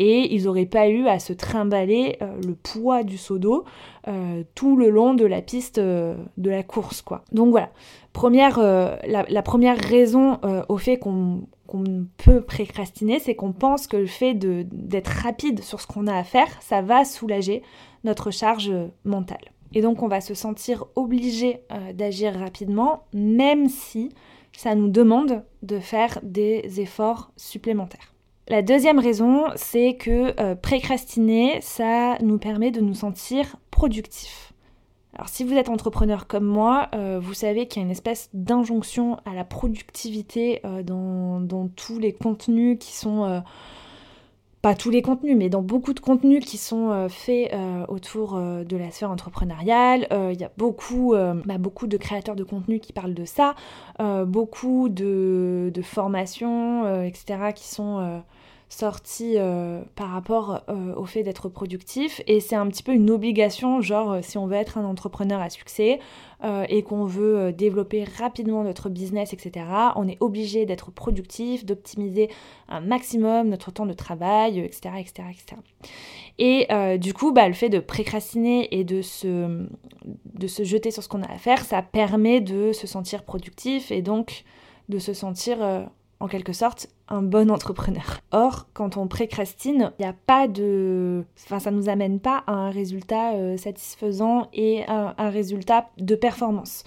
et 0.00 0.34
ils 0.34 0.44
n'auraient 0.44 0.66
pas 0.66 0.88
eu 0.88 1.06
à 1.06 1.18
se 1.18 1.32
trimballer 1.32 2.18
le 2.20 2.54
poids 2.54 3.02
du 3.02 3.18
seau 3.18 3.38
d'eau 3.38 3.64
tout 4.54 4.76
le 4.76 4.90
long 4.90 5.14
de 5.14 5.26
la 5.26 5.42
piste 5.42 5.80
de 5.80 6.16
la 6.36 6.62
course, 6.62 7.02
quoi. 7.02 7.24
Donc 7.32 7.50
voilà, 7.50 7.70
Première, 8.18 8.58
euh, 8.58 8.96
la, 9.06 9.42
première 9.42 9.78
raison 9.78 10.40
euh, 10.44 10.64
au 10.68 10.76
fait 10.76 10.98
qu'on 10.98 11.46
peut 12.16 12.40
précrastiner, 12.40 13.20
c'est 13.20 13.36
qu'on 13.36 13.52
pense 13.52 13.86
que 13.86 13.96
le 13.96 14.08
fait 14.08 14.34
d'être 14.34 15.06
rapide 15.22 15.62
sur 15.62 15.80
ce 15.80 15.86
qu'on 15.86 16.08
a 16.08 16.16
à 16.16 16.24
faire, 16.24 16.48
ça 16.60 16.82
va 16.82 17.04
soulager 17.04 17.62
notre 18.02 18.32
charge 18.32 18.72
mentale. 19.04 19.52
Et 19.74 19.80
donc 19.82 20.02
on 20.02 20.08
va 20.08 20.20
se 20.20 20.34
sentir 20.34 20.86
obligé 20.96 21.60
euh, 21.72 21.92
d'agir 21.92 22.34
rapidement, 22.34 23.04
même 23.12 23.68
si 23.68 24.10
ça 24.56 24.74
nous 24.74 24.88
demande 24.88 25.44
de 25.62 25.78
faire 25.78 26.18
des 26.22 26.80
efforts 26.80 27.30
supplémentaires. 27.36 28.14
La 28.48 28.62
deuxième 28.62 28.98
raison, 28.98 29.44
c'est 29.56 29.94
que 29.94 30.54
précrastiner, 30.54 31.58
ça 31.60 32.16
nous 32.22 32.38
permet 32.38 32.70
de 32.70 32.80
nous 32.80 32.94
sentir 32.94 33.56
productifs. 33.70 34.48
Alors 35.18 35.28
si 35.28 35.42
vous 35.42 35.54
êtes 35.54 35.68
entrepreneur 35.68 36.28
comme 36.28 36.44
moi, 36.44 36.88
euh, 36.94 37.18
vous 37.20 37.34
savez 37.34 37.66
qu'il 37.66 37.82
y 37.82 37.84
a 37.84 37.86
une 37.86 37.90
espèce 37.90 38.30
d'injonction 38.34 39.16
à 39.24 39.34
la 39.34 39.42
productivité 39.42 40.60
euh, 40.64 40.84
dans, 40.84 41.68
tous 41.74 41.98
les 41.98 42.12
contenus 42.12 42.78
qui 42.78 42.94
sont... 42.94 43.42
Euh, 44.58 44.62
pas 44.62 44.74
tous 44.74 44.90
les 44.90 45.02
contenus, 45.02 45.36
mais 45.36 45.48
dans 45.48 45.62
beaucoup 45.62 45.94
de 45.94 46.00
contenus 46.00 46.44
qui 46.44 46.58
sont 46.58 47.08
faits 47.08 47.54
autour 47.88 48.36
de 48.38 48.76
la 48.76 48.90
sphère 48.90 49.10
entrepreneuriale. 49.10 50.08
Il 50.10 50.40
y 50.40 50.44
a 50.44 50.50
beaucoup, 50.56 51.14
bah, 51.44 51.58
beaucoup 51.58 51.86
de 51.86 51.96
créateurs 51.96 52.34
de 52.34 52.44
contenu 52.44 52.80
qui 52.80 52.92
parlent 52.92 53.14
de 53.14 53.24
ça, 53.24 53.54
beaucoup 54.26 54.88
de 54.88 55.82
formations, 55.82 57.02
etc., 57.04 57.52
qui 57.54 57.68
sont 57.68 58.22
sorti 58.68 59.34
euh, 59.36 59.82
par 59.96 60.10
rapport 60.10 60.62
euh, 60.68 60.94
au 60.94 61.06
fait 61.06 61.22
d'être 61.22 61.48
productif. 61.48 62.20
Et 62.26 62.40
c'est 62.40 62.56
un 62.56 62.66
petit 62.68 62.82
peu 62.82 62.92
une 62.92 63.10
obligation 63.10 63.80
genre 63.80 64.12
euh, 64.12 64.20
si 64.22 64.36
on 64.36 64.46
veut 64.46 64.56
être 64.56 64.78
un 64.78 64.84
entrepreneur 64.84 65.40
à 65.40 65.50
succès 65.50 66.00
et 66.68 66.84
qu'on 66.84 67.04
veut 67.04 67.52
développer 67.52 68.04
rapidement 68.04 68.62
notre 68.62 68.90
business 68.90 69.32
etc 69.32 69.66
on 69.96 70.06
est 70.06 70.18
obligé 70.20 70.66
d'être 70.66 70.92
productif 70.92 71.64
d'optimiser 71.64 72.30
un 72.68 72.80
maximum 72.80 73.48
notre 73.48 73.72
temps 73.72 73.86
de 73.86 73.92
travail 73.92 74.60
etc 74.60 74.90
etc 75.00 75.28
etc 75.30 75.60
et 76.38 76.68
du 76.96 77.12
coup 77.12 77.32
bah, 77.32 77.48
le 77.48 77.54
fait 77.54 77.70
de 77.70 77.80
précrastiner 77.80 78.68
et 78.70 78.84
de 78.84 79.02
se, 79.02 79.66
de 80.34 80.46
se 80.46 80.62
jeter 80.62 80.92
sur 80.92 81.02
ce 81.02 81.08
qu'on 81.08 81.24
a 81.24 81.32
à 81.32 81.38
faire 81.38 81.64
ça 81.64 81.82
permet 81.82 82.40
de 82.40 82.70
se 82.70 82.86
sentir 82.86 83.24
productif 83.24 83.90
et 83.90 84.00
donc 84.00 84.44
de 84.88 85.00
se 85.00 85.14
sentir 85.14 85.58
en 86.20 86.28
quelque 86.28 86.52
sorte 86.52 86.88
un 87.10 87.22
bon 87.22 87.50
entrepreneur. 87.50 88.20
Or, 88.32 88.66
quand 88.74 88.96
on 88.96 89.06
précrastine, 89.06 89.92
il 89.98 90.02
n'y 90.02 90.08
a 90.08 90.14
pas 90.26 90.48
de... 90.48 91.24
Enfin, 91.44 91.58
ça 91.58 91.70
ne 91.70 91.76
nous 91.76 91.88
amène 91.88 92.20
pas 92.20 92.42
à 92.46 92.52
un 92.52 92.70
résultat 92.70 93.34
euh, 93.34 93.56
satisfaisant 93.56 94.48
et 94.52 94.84
un, 94.88 95.14
un, 95.16 95.30
résultat 95.30 95.88
de 95.98 96.14
performance. 96.14 96.84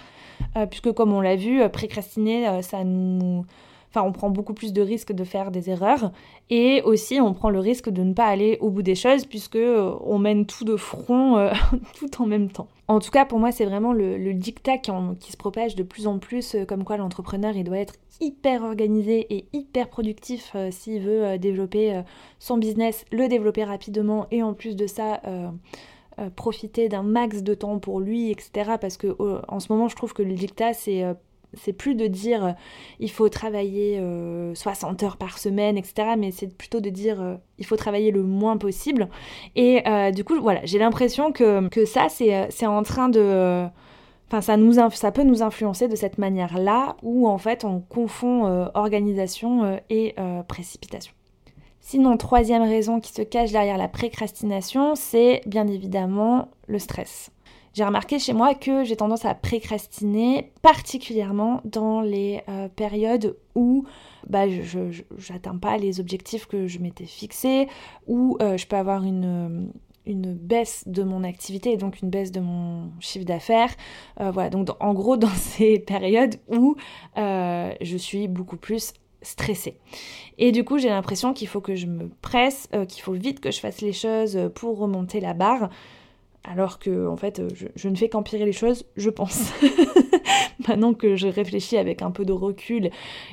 Euh, 0.56 0.66
puisque 0.66 0.92
comme 0.92 1.14
on 1.14 1.22
l'a 1.22 1.36
vu, 1.36 1.62
euh, 1.62 1.70
précrastiner, 1.70 2.62
ça 2.62 2.84
nous 2.84 3.46
enfin 3.92 4.08
on 4.08 4.12
prend 4.12 4.30
beaucoup 4.30 4.54
plus 4.54 4.74
de 4.74 4.82
risques 4.82 5.12
de 5.12 5.24
faire 5.24 5.52
des 5.52 5.70
erreurs 5.70 6.12
et 6.50 6.82
aussi 6.84 7.20
on 7.20 7.34
prend 7.34 7.50
le 7.50 7.60
risque 7.60 7.90
de 7.90 8.04
ne 8.04 8.14
pas 8.14 8.26
aller 8.26 8.58
au 8.62 8.70
bout 8.70 8.82
des 8.82 8.96
choses 8.96 9.26
puisque 9.26 9.58
euh, 9.58 10.18
mène 10.18 10.46
tout 10.46 10.64
de 10.64 10.78
front 10.78 11.38
euh, 11.38 11.52
tout 11.96 12.22
en 12.22 12.26
même 12.26 12.50
temps. 12.50 12.68
En 12.88 13.00
tout 13.00 13.12
cas 13.12 13.26
pour 13.26 13.40
moi 13.40 13.52
c'est 13.52 13.66
vraiment 13.66 13.94
le, 13.94 14.34
dictat 14.34 14.78
qui, 14.78 14.92
se 15.32 15.38
propage 15.38 15.76
de 15.76 15.84
plus 15.84 16.08
en 16.08 16.20
plus 16.20 16.56
euh, 16.56 16.66
comme 16.66 16.84
quoi 16.84 16.98
l'entrepreneur 16.98 17.56
il 17.56 17.64
doit 17.64 17.80
être 17.80 17.96
hyper 18.20 18.64
organisé 18.64 19.34
et 19.36 19.46
hyper 19.52 19.90
productif 19.90 20.56
s'il 20.70 21.02
veut 21.02 21.40
développer 21.40 22.04
son 22.38 22.60
business, 22.60 23.04
le 23.12 23.28
développer 23.28 23.64
rapidement 23.64 24.28
et 24.30 24.44
en 24.44 24.54
plus 24.54 24.76
de 24.76 24.86
ça 24.86 25.20
profiter 26.36 26.88
d'un 26.88 27.02
max 27.02 27.42
de 27.42 27.56
temps 27.56 27.80
pour 27.80 28.00
lui, 28.00 28.30
etc. 28.30 28.74
Parce 28.80 28.98
que 28.98 29.18
en 29.48 29.60
ce 29.60 29.74
moment, 29.74 29.88
je 29.88 29.96
trouve 29.96 30.14
que 30.14 30.22
le 30.22 30.36
dictat, 30.36 30.74
c'est 30.74 31.04
c'est 31.54 31.74
plus 31.74 31.96
de 31.96 32.08
dire 32.08 32.46
euh, 32.46 32.52
il 33.00 33.12
faut 33.12 33.30
travailler 33.30 34.02
60 34.54 35.02
euh, 35.02 35.06
heures 35.06 35.18
par 35.18 35.38
semaine, 35.38 35.78
etc. 35.78 36.10
Mais 36.18 36.32
c'est 36.32 36.56
plutôt 36.56 36.80
de 36.80 36.90
dire 36.90 37.22
euh, 37.22 37.36
il 37.58 37.66
faut 37.66 37.76
travailler 37.76 38.12
le 38.12 38.24
moins 38.24 38.58
possible. 38.58 39.10
Et 39.56 39.84
du 40.14 40.24
coup, 40.24 40.40
voilà, 40.42 40.62
j'ai 40.64 40.80
l'impression 40.80 41.32
que, 41.32 41.70
ça, 41.86 42.08
c'est 42.10 42.66
en 42.66 42.84
train 42.84 43.10
de. 43.10 43.68
Enfin, 44.28 44.42
ça, 44.42 44.56
nous 44.56 44.74
ça 44.92 45.12
peut 45.12 45.24
nous 45.24 45.44
influencer 45.44 45.88
de 45.88 45.96
cette 45.96 46.18
manière-là, 46.18 46.96
où 47.04 47.28
en 47.28 47.38
fait 47.38 47.66
on 47.66 47.82
confond 47.82 48.70
organisation 48.74 49.80
et 49.90 50.16
précipitation. 50.48 51.14
Sinon, 51.82 52.18
troisième 52.18 52.64
raison 52.64 53.00
qui 53.00 53.12
se 53.12 53.22
cache 53.22 53.52
derrière 53.52 53.78
la 53.78 53.88
précrastination, 53.88 54.96
c'est 54.96 55.42
bien 55.46 55.68
évidemment 55.68 56.50
le 56.68 56.80
stress 56.80 57.32
j'ai 57.74 57.86
remarqué 57.86 58.20
chez 58.20 58.34
moi 58.34 58.54
que 58.54 58.84
j'ai 58.84 58.98
tendance 58.98 59.24
à 59.24 59.34
précrastiner, 59.34 60.52
particulièrement 60.62 61.62
dans 61.64 62.02
les 62.02 62.42
euh, 62.50 62.68
périodes 62.68 63.38
où 63.56 63.86
bah, 64.28 64.50
je 64.50 65.02
n'atteins 65.32 65.58
pas 65.58 65.78
les 65.78 66.00
objectifs 66.00 66.48
que 66.48 66.68
je 66.68 66.80
m'étais 66.80 67.06
fixés, 67.06 67.68
où 68.08 68.38
euh, 68.42 68.58
je 68.58 68.68
peux 68.68 68.76
avoir 68.76 69.04
une, 69.04 69.72
baisse 70.06 70.84
de 70.88 71.04
mon 71.04 71.24
activité 71.24 71.72
et 71.72 71.78
donc 71.78 72.02
une 72.02 72.10
baisse 72.10 72.34
de 72.34 72.42
mon 72.42 72.92
chiffre 73.00 73.26
d'affaires. 73.26 73.74
Euh, 74.20 74.32
voilà, 74.32 74.50
donc 74.50 74.70
en 74.82 74.94
gros 74.94 75.16
dans 75.18 75.28
ces 75.28 75.80
périodes 75.80 76.36
où 76.50 76.76
je 77.16 77.98
suis 77.98 78.28
beaucoup 78.28 78.58
plus 78.58 78.94
stressée. 79.22 79.78
Et 80.40 80.52
du 80.52 80.66
coup, 80.66 80.80
j'ai 80.80 80.90
l'impression 80.90 81.32
qu'il 81.32 81.48
faut 81.48 81.62
que 81.62 81.76
je 81.76 81.86
me 81.86 82.10
presse, 82.22 82.68
qu'il 82.90 83.04
faut 83.04 83.14
vite 83.14 83.40
que 83.40 83.52
je 83.52 83.60
fasse 83.60 83.80
les 83.80 83.94
choses 83.94 84.50
pour 84.56 84.78
remonter 84.80 85.22
la 85.22 85.34
barre 85.34 85.70
alors 86.44 86.80
que 86.80 87.08
en 87.08 87.18
fait 87.18 87.42
je, 87.76 87.90
ne 87.90 87.96
fais 87.96 88.10
qu'empirer 88.10 88.46
les 88.46 88.52
choses, 88.52 88.86
je 88.98 89.10
pense. 89.10 89.52
Maintenant 90.68 90.94
que 90.94 91.16
je 91.16 91.28
réfléchis 91.28 91.78
avec 91.78 92.02
un 92.02 92.12
peu 92.12 92.24
de 92.24 92.32
recul 92.32 92.92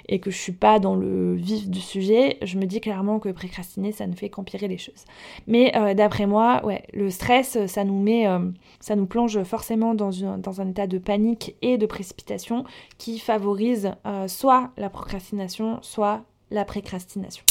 et 0.08 0.18
que 0.18 0.30
je 0.30 0.36
suis 0.36 0.52
pas 0.52 0.78
dans 0.78 0.94
le 0.94 1.34
vif 1.34 1.68
du 1.68 1.80
sujet, 1.80 2.38
je 2.42 2.58
me 2.58 2.64
dis 2.64 2.80
clairement 2.80 3.18
que 3.18 3.28
précrastiner 3.28 3.92
ça 3.92 4.06
ne 4.06 4.14
fait 4.14 4.30
qu'empirer 4.30 4.68
les 4.68 4.78
choses. 4.78 5.04
Mais 5.46 5.76
euh, 5.76 5.94
d'après 5.94 6.26
moi, 6.26 6.64
ouais, 6.64 6.84
le 6.92 7.10
stress 7.10 7.58
ça 7.66 7.84
nous 7.84 8.00
met, 8.00 8.26
euh, 8.26 8.50
ça 8.80 8.96
nous 8.96 9.06
plonge 9.06 9.42
forcément 9.42 9.94
dans, 9.94 10.24
un 10.24 10.68
état 10.68 10.86
de 10.86 10.98
panique 10.98 11.54
et 11.62 11.78
de 11.78 11.86
précipitation 11.86 12.64
qui 12.96 13.18
favorise 13.18 13.92
euh, 14.06 14.28
soit 14.28 14.70
la 14.76 14.90
procrastination, 14.90 15.78
soit 15.82 16.22
la 16.50 16.64
précrastination. 16.64 17.44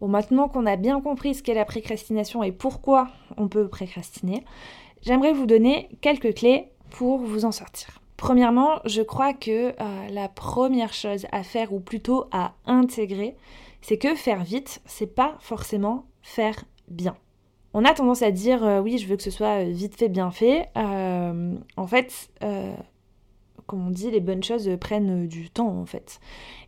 Bon, 0.00 0.08
maintenant 0.08 0.48
qu'on 0.48 0.66
a 0.66 0.76
bien 0.76 1.00
compris 1.00 1.34
ce 1.34 1.42
qu'est 1.42 1.54
la 1.54 1.64
précrastination 1.64 2.42
et 2.42 2.52
pourquoi 2.52 3.08
on 3.36 3.48
peut 3.48 3.68
précrastiner, 3.68 4.44
j'aimerais 5.02 5.32
vous 5.32 5.46
donner 5.46 5.88
quelques 6.00 6.34
clés 6.34 6.68
pour 6.90 7.18
vous 7.18 7.44
en 7.44 7.52
sortir. 7.52 8.00
Premièrement, 8.16 8.80
je 8.84 9.02
crois 9.02 9.32
que 9.32 9.68
euh, 9.70 10.08
la 10.10 10.28
première 10.28 10.92
chose 10.92 11.26
à 11.32 11.42
faire, 11.42 11.72
ou 11.72 11.80
plutôt 11.80 12.26
à 12.32 12.54
intégrer, 12.66 13.36
c'est 13.80 13.98
que 13.98 14.14
faire 14.14 14.42
vite, 14.42 14.80
c'est 14.86 15.14
pas 15.14 15.36
forcément 15.40 16.04
faire 16.22 16.64
bien. 16.88 17.16
On 17.74 17.84
a 17.84 17.92
tendance 17.92 18.22
à 18.22 18.30
dire 18.30 18.64
euh, 18.64 18.80
oui, 18.80 18.98
je 18.98 19.06
veux 19.06 19.16
que 19.16 19.22
ce 19.22 19.30
soit 19.30 19.64
vite 19.64 19.96
fait, 19.96 20.08
bien 20.08 20.30
fait. 20.30 20.68
Euh, 20.76 21.54
en 21.76 21.86
fait, 21.86 22.30
comme 23.68 23.86
on 23.86 23.90
dit, 23.90 24.10
les 24.10 24.20
bonnes 24.20 24.42
choses 24.42 24.68
prennent 24.80 25.28
du 25.28 25.50
temps 25.50 25.68
en 25.68 25.86
fait. 25.86 26.18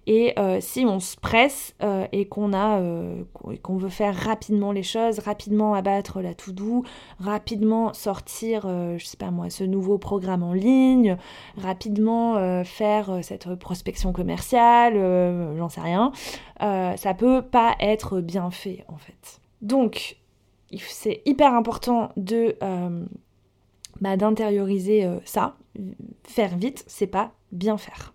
Et 0.07 0.33
euh, 0.38 0.59
si 0.61 0.85
on 0.87 0.99
se 0.99 1.16
presse 1.16 1.75
euh, 1.83 2.07
et 2.12 2.26
qu'on 2.26 2.52
a 2.52 2.80
euh, 2.80 3.23
qu'on 3.62 3.76
veut 3.76 3.90
faire 3.90 4.14
rapidement 4.14 4.73
les 4.73 4.83
choses, 4.83 5.19
rapidement 5.19 5.75
abattre 5.75 6.21
la 6.21 6.35
tout 6.35 6.52
doux, 6.52 6.85
rapidement 7.19 7.92
sortir, 7.92 8.62
je 8.62 9.04
sais 9.04 9.16
pas 9.16 9.30
moi, 9.30 9.50
ce 9.50 9.64
nouveau 9.64 9.99
programme 9.99 10.42
en 10.42 10.52
ligne, 10.52 11.16
rapidement 11.57 12.64
faire 12.64 13.21
cette 13.23 13.54
prospection 13.54 14.12
commerciale, 14.12 14.95
j'en 15.57 15.69
sais 15.69 15.80
rien, 15.80 16.12
ça 16.61 17.14
peut 17.16 17.42
pas 17.42 17.76
être 17.80 18.21
bien 18.21 18.50
fait 18.50 18.85
en 18.88 18.97
fait. 18.97 19.40
Donc 19.62 20.16
c'est 20.78 21.23
hyper 21.25 21.54
important 21.54 22.11
de 22.16 22.57
bah, 24.00 24.16
d'intérioriser 24.16 25.09
ça. 25.25 25.57
Faire 26.25 26.57
vite, 26.57 26.85
c'est 26.87 27.07
pas 27.07 27.33
bien 27.53 27.79
faire. 27.79 28.15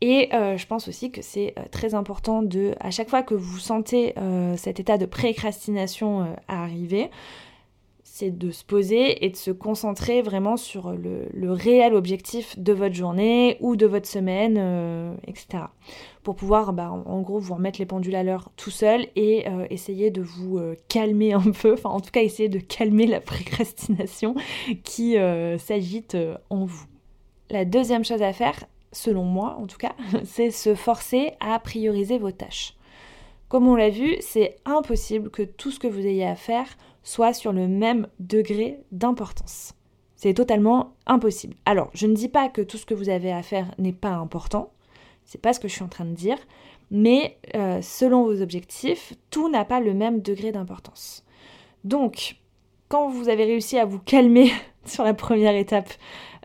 Et 0.00 0.34
euh, 0.34 0.56
je 0.56 0.66
pense 0.66 0.88
aussi 0.88 1.12
que 1.12 1.22
c'est 1.22 1.54
euh, 1.56 1.62
très 1.70 1.94
important 1.94 2.42
de, 2.42 2.74
à 2.80 2.90
chaque 2.90 3.08
fois 3.08 3.22
que 3.22 3.34
vous 3.34 3.60
sentez 3.60 4.14
euh, 4.18 4.56
cet 4.56 4.80
état 4.80 4.98
de 4.98 5.06
précrastination 5.06 6.36
arriver, 6.48 7.08
c'est 8.14 8.30
de 8.30 8.50
se 8.50 8.62
poser 8.62 9.24
et 9.24 9.30
de 9.30 9.36
se 9.36 9.50
concentrer 9.50 10.20
vraiment 10.20 10.58
sur 10.58 10.92
le, 10.92 11.50
réel 11.50 11.94
objectif 11.94 12.58
de 12.58 12.74
votre 12.74 12.94
journée 12.94 13.56
ou 13.60 13.74
de 13.74 13.86
votre 13.86 14.06
semaine, 14.06 15.16
etc. 15.26 15.64
Pour 16.22 16.36
pouvoir, 16.36 16.74
bah, 16.74 16.90
en, 16.90 17.20
gros, 17.22 17.38
vous 17.38 17.54
remettre 17.54 17.78
les 17.78 17.86
pendules 17.86 18.14
à 18.14 18.22
l'heure 18.22 18.50
tout 18.56 18.70
seul 18.70 19.06
et 19.16 19.46
essayer 19.70 20.10
de 20.10 20.20
vous 20.20 20.60
calmer 20.88 21.32
un 21.32 21.40
peu, 21.62 21.72
enfin 21.72 21.88
en 21.88 22.00
tout 22.00 22.10
cas 22.10 22.20
essayer 22.20 22.50
de 22.50 22.58
calmer 22.58 23.06
la 23.06 23.20
précrastination 23.22 24.34
qui 24.84 25.16
s'agite 25.56 26.14
en 26.50 26.66
vous. 26.66 26.84
La 27.48 27.64
deuxième 27.64 28.04
chose 28.04 28.20
à 28.20 28.34
faire, 28.34 28.66
selon 28.92 29.24
moi 29.24 29.56
en 29.58 29.66
tout 29.66 29.78
cas, 29.78 29.94
c'est 30.24 30.50
se 30.50 30.74
forcer 30.74 31.32
à 31.40 31.58
prioriser 31.58 32.18
vos 32.18 32.30
tâches. 32.30 32.74
Comme 33.48 33.68
on 33.68 33.74
l'a 33.74 33.90
vu, 33.90 34.16
c'est 34.20 34.56
impossible 34.66 35.30
que 35.30 35.42
tout 35.42 35.70
ce 35.70 35.78
que 35.78 35.86
vous 35.86 36.06
ayez 36.06 36.26
à 36.26 36.36
faire 36.36 36.66
soit 37.02 37.32
sur 37.32 37.52
le 37.52 37.68
même 37.68 38.06
degré 38.20 38.80
d'importance. 38.92 39.74
C'est 40.16 40.34
totalement 40.34 40.94
impossible. 41.06 41.56
Alors, 41.66 41.90
je 41.94 42.06
ne 42.06 42.14
dis 42.14 42.28
pas 42.28 42.48
que 42.48 42.62
tout 42.62 42.76
ce 42.76 42.86
que 42.86 42.94
vous 42.94 43.08
avez 43.08 43.32
à 43.32 43.42
faire 43.42 43.74
n'est 43.78 43.92
pas 43.92 44.12
important, 44.12 44.72
c'est 45.24 45.40
pas 45.40 45.52
ce 45.52 45.60
que 45.60 45.68
je 45.68 45.74
suis 45.74 45.82
en 45.82 45.88
train 45.88 46.04
de 46.04 46.14
dire, 46.14 46.38
mais 46.90 47.38
euh, 47.54 47.80
selon 47.82 48.24
vos 48.24 48.40
objectifs, 48.42 49.14
tout 49.30 49.48
n'a 49.48 49.64
pas 49.64 49.80
le 49.80 49.94
même 49.94 50.20
degré 50.20 50.52
d'importance. 50.52 51.24
Donc, 51.84 52.36
quand 52.88 53.08
vous 53.08 53.28
avez 53.28 53.44
réussi 53.44 53.78
à 53.78 53.84
vous 53.84 53.98
calmer 53.98 54.52
sur 54.84 55.02
la 55.02 55.14
première 55.14 55.56
étape, 55.56 55.90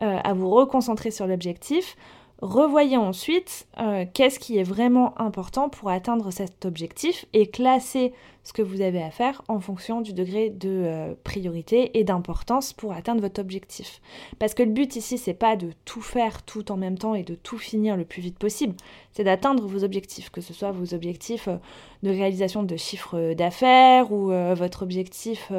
euh, 0.01 0.19
à 0.23 0.33
vous 0.33 0.49
reconcentrer 0.49 1.11
sur 1.11 1.27
l'objectif, 1.27 1.97
Revoyez 2.41 2.97
ensuite 2.97 3.67
euh, 3.79 4.05
qu'est-ce 4.13 4.37
qui 4.37 4.59
est 4.59 4.63
vraiment 4.63 5.19
important 5.19 5.69
pour 5.69 5.89
atteindre 5.89 6.29
cet 6.29 6.65
objectif 6.65 7.25
et 7.33 7.47
classez 7.47 8.13
ce 8.43 8.53
que 8.53 8.61
vous 8.61 8.81
avez 8.81 9.01
à 9.01 9.09
faire 9.09 9.41
en 9.47 9.59
fonction 9.59 10.01
du 10.01 10.13
degré 10.13 10.51
de 10.51 10.69
euh, 10.69 11.13
priorité 11.23 11.97
et 11.97 12.03
d'importance 12.03 12.73
pour 12.73 12.93
atteindre 12.93 13.21
votre 13.21 13.41
objectif. 13.41 14.01
Parce 14.37 14.53
que 14.53 14.61
le 14.61 14.69
but 14.69 14.95
ici, 14.95 15.17
c'est 15.17 15.33
pas 15.33 15.55
de 15.55 15.71
tout 15.83 16.01
faire 16.01 16.43
tout 16.43 16.71
en 16.71 16.77
même 16.77 16.99
temps 16.99 17.15
et 17.15 17.23
de 17.23 17.33
tout 17.33 17.57
finir 17.57 17.97
le 17.97 18.05
plus 18.05 18.21
vite 18.21 18.37
possible, 18.37 18.75
c'est 19.13 19.23
d'atteindre 19.23 19.65
vos 19.65 19.83
objectifs, 19.83 20.29
que 20.29 20.41
ce 20.41 20.53
soit 20.53 20.71
vos 20.71 20.93
objectifs 20.93 21.47
euh, 21.47 21.57
de 22.03 22.11
réalisation 22.11 22.61
de 22.61 22.77
chiffres 22.77 23.33
d'affaires 23.33 24.11
ou 24.11 24.27
votre 24.27 24.83
objectif 24.83 25.51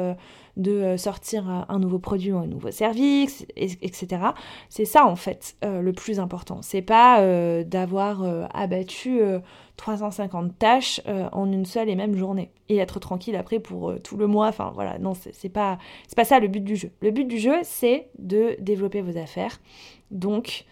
de 0.59 0.71
euh, 0.71 0.97
sortir 0.97 1.65
un 1.67 1.79
nouveau 1.79 1.99
produit 1.99 2.31
ou 2.31 2.37
un 2.37 2.45
nouveau 2.45 2.69
service, 2.69 3.45
etc. 3.55 4.21
C'est 4.67 4.85
ça 4.85 5.05
en 5.05 5.15
fait 5.15 5.55
euh, 5.63 5.81
le 5.81 5.93
plus 5.93 6.19
important. 6.19 6.61
C'est 6.61 6.81
pas 6.81 7.21
euh, 7.21 7.63
d'avoir 7.63 8.23
abattu 8.53 9.21
350 9.77 10.59
tâches 10.59 11.01
en 11.31 11.51
une 11.51 11.65
seule 11.65 11.89
et 11.89 11.95
même 11.95 12.15
journée 12.15 12.51
et 12.67 12.77
être 12.77 12.99
tranquille 12.99 13.35
après 13.35 13.59
pour 13.59 13.93
tout 14.03 14.17
le 14.17 14.27
mois. 14.27 14.47
Enfin 14.47 14.71
voilà, 14.75 14.99
non, 14.99 15.13
c'est 15.13 15.49
pas, 15.49 15.79
pas 16.15 16.25
ça 16.25 16.39
le 16.39 16.49
but 16.49 16.63
du 16.63 16.75
jeu. 16.75 16.91
Le 17.01 17.11
but 17.11 17.25
du 17.25 17.37
jeu, 17.37 17.55
c'est 17.63 18.09
de 18.19 18.57
développer 18.59 19.01
vos 19.01 19.17
affaires. 19.17 19.59
Donc, 20.11 20.65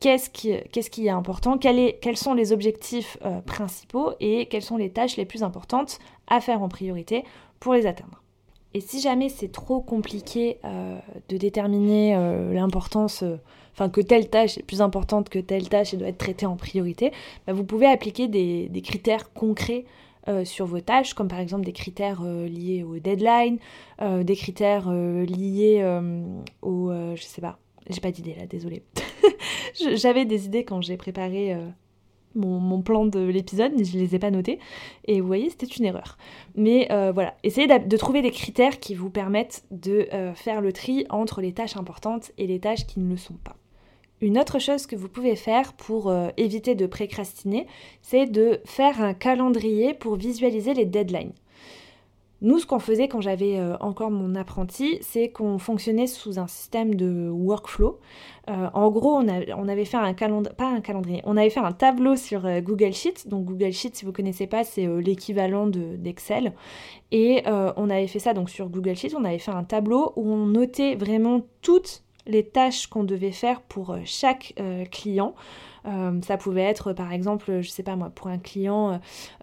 qu'est-ce 0.00 0.30
qui, 0.30 0.56
qui 0.72 1.06
est 1.06 1.10
important? 1.10 1.58
Quels 1.58 2.16
sont 2.16 2.34
les 2.34 2.52
objectifs 2.52 3.18
principaux 3.44 4.12
et 4.20 4.46
quelles 4.46 4.62
sont 4.62 4.78
les 4.78 4.90
tâches 4.90 5.16
les 5.16 5.26
plus 5.26 5.42
importantes 5.42 5.98
à 6.26 6.40
faire 6.40 6.62
en 6.62 6.68
priorité 6.68 7.24
pour 7.58 7.74
les 7.74 7.86
atteindre? 7.86 8.22
Et 8.72 8.80
si 8.80 9.00
jamais 9.00 9.28
c'est 9.28 9.50
trop 9.50 9.80
compliqué 9.80 10.58
euh, 10.64 10.98
de 11.28 11.36
déterminer 11.36 12.14
euh, 12.14 12.52
l'importance, 12.52 13.22
euh, 13.24 13.36
enfin 13.72 13.88
que 13.88 14.00
telle 14.00 14.30
tâche 14.30 14.58
est 14.58 14.62
plus 14.62 14.80
importante 14.80 15.28
que 15.28 15.40
telle 15.40 15.68
tâche 15.68 15.92
et 15.92 15.96
doit 15.96 16.08
être 16.08 16.18
traitée 16.18 16.46
en 16.46 16.56
priorité, 16.56 17.12
bah, 17.46 17.52
vous 17.52 17.64
pouvez 17.64 17.86
appliquer 17.86 18.28
des, 18.28 18.68
des 18.68 18.82
critères 18.82 19.32
concrets 19.32 19.84
sur 20.44 20.66
vos 20.66 20.80
tâches, 20.80 21.14
comme 21.14 21.26
par 21.26 21.40
exemple 21.40 21.64
des 21.64 21.72
critères 21.72 22.22
liés 22.22 22.84
au 22.84 23.00
deadline, 23.00 23.58
des 24.00 24.36
critères 24.36 24.88
liés 24.88 25.82
au... 26.62 26.92
je 26.92 27.22
sais 27.22 27.40
pas, 27.40 27.58
j'ai 27.88 28.00
pas 28.00 28.12
d'idée 28.12 28.36
là, 28.38 28.46
désolée. 28.46 28.84
J'avais 29.94 30.26
des 30.26 30.44
idées 30.44 30.62
quand 30.62 30.82
j'ai 30.82 30.96
préparé 30.96 31.56
mon, 32.34 32.82
plan 32.82 33.06
de 33.06 33.20
l'épisode, 33.20 33.72
mais 33.76 33.84
je 33.84 33.96
ne 33.96 34.02
les 34.02 34.14
ai 34.14 34.18
pas 34.18 34.30
notés. 34.30 34.58
Et 35.06 35.20
vous 35.20 35.26
voyez, 35.26 35.50
c'était 35.50 35.66
une 35.66 35.84
erreur. 35.84 36.16
Mais 36.54 36.90
euh, 36.90 37.12
voilà, 37.12 37.34
essayez 37.42 37.66
de 37.66 37.96
trouver 37.96 38.22
des 38.22 38.30
critères 38.30 38.80
qui 38.80 38.94
vous 38.94 39.10
permettent 39.10 39.64
de 39.70 40.08
euh, 40.12 40.32
faire 40.34 40.60
le 40.60 40.72
tri 40.72 41.06
entre 41.10 41.40
les 41.40 41.52
tâches 41.52 41.76
importantes 41.76 42.32
et 42.38 42.46
les 42.46 42.60
tâches 42.60 42.86
qui 42.86 43.00
ne 43.00 43.08
le 43.08 43.16
sont 43.16 43.38
pas. 43.44 43.56
Une 44.22 44.38
autre 44.38 44.58
chose 44.58 44.86
que 44.86 44.96
vous 44.96 45.08
pouvez 45.08 45.34
faire 45.34 45.72
pour 45.72 46.10
euh, 46.10 46.28
éviter 46.36 46.74
de 46.74 46.86
précrastiner, 46.86 47.66
c'est 48.02 48.26
de 48.26 48.60
faire 48.66 49.02
un 49.02 49.14
calendrier 49.14 49.94
pour 49.94 50.16
visualiser 50.16 50.74
les 50.74 50.84
deadlines. 50.84 51.32
Nous, 52.42 52.58
ce 52.58 52.66
qu'on 52.66 52.78
faisait 52.78 53.06
quand 53.06 53.20
j'avais 53.20 53.58
euh, 53.58 53.76
encore 53.80 54.10
mon 54.10 54.34
apprenti, 54.34 54.98
c'est 55.02 55.28
qu'on 55.28 55.58
fonctionnait 55.58 56.06
sous 56.06 56.38
un 56.38 56.46
système 56.46 56.94
de 56.94 57.28
workflow. 57.28 58.00
Euh, 58.48 58.68
en 58.72 58.90
gros, 58.90 59.16
on, 59.16 59.68
avait 59.68 59.84
fait 59.84 59.98
un 59.98 60.14
calendrier, 60.14 60.56
pas 60.56 60.68
un 60.68 60.80
calendrier, 60.80 61.20
on 61.24 61.36
avait 61.36 61.50
fait 61.50 61.60
un 61.60 61.72
tableau 61.72 62.16
sur 62.16 62.46
euh, 62.46 62.60
Google 62.60 62.94
Sheets. 62.94 63.28
Donc 63.28 63.44
Google 63.44 63.72
Sheets, 63.72 63.96
si 63.96 64.04
vous 64.06 64.10
ne 64.10 64.16
connaissez 64.16 64.46
pas, 64.46 64.64
c'est 64.64 64.86
l'équivalent 64.86 65.66
d'Excel. 65.66 66.54
Et 67.12 67.42
on 67.46 67.90
avait 67.90 68.06
fait 68.06 68.18
ça 68.18 68.34
donc 68.34 68.48
sur 68.50 68.68
Google 68.68 68.96
Sheets. 68.96 69.14
On 69.16 69.24
avait 69.24 69.38
fait 69.38 69.50
un 69.50 69.64
tableau 69.64 70.12
où 70.16 70.30
on 70.30 70.46
notait 70.46 70.94
vraiment 70.94 71.42
toutes 71.60 72.02
les 72.26 72.44
tâches 72.46 72.86
qu'on 72.86 73.04
devait 73.04 73.32
faire 73.32 73.60
pour 73.62 73.96
chaque 74.04 74.54
client. 74.90 75.34
Euh, 75.86 76.20
ça 76.22 76.36
pouvait 76.36 76.62
être, 76.62 76.92
par 76.92 77.12
exemple, 77.12 77.60
je 77.60 77.68
sais 77.68 77.82
pas 77.82 77.96
moi, 77.96 78.10
pour 78.14 78.28
un 78.28 78.38
client, 78.38 78.92
euh, 78.92 78.96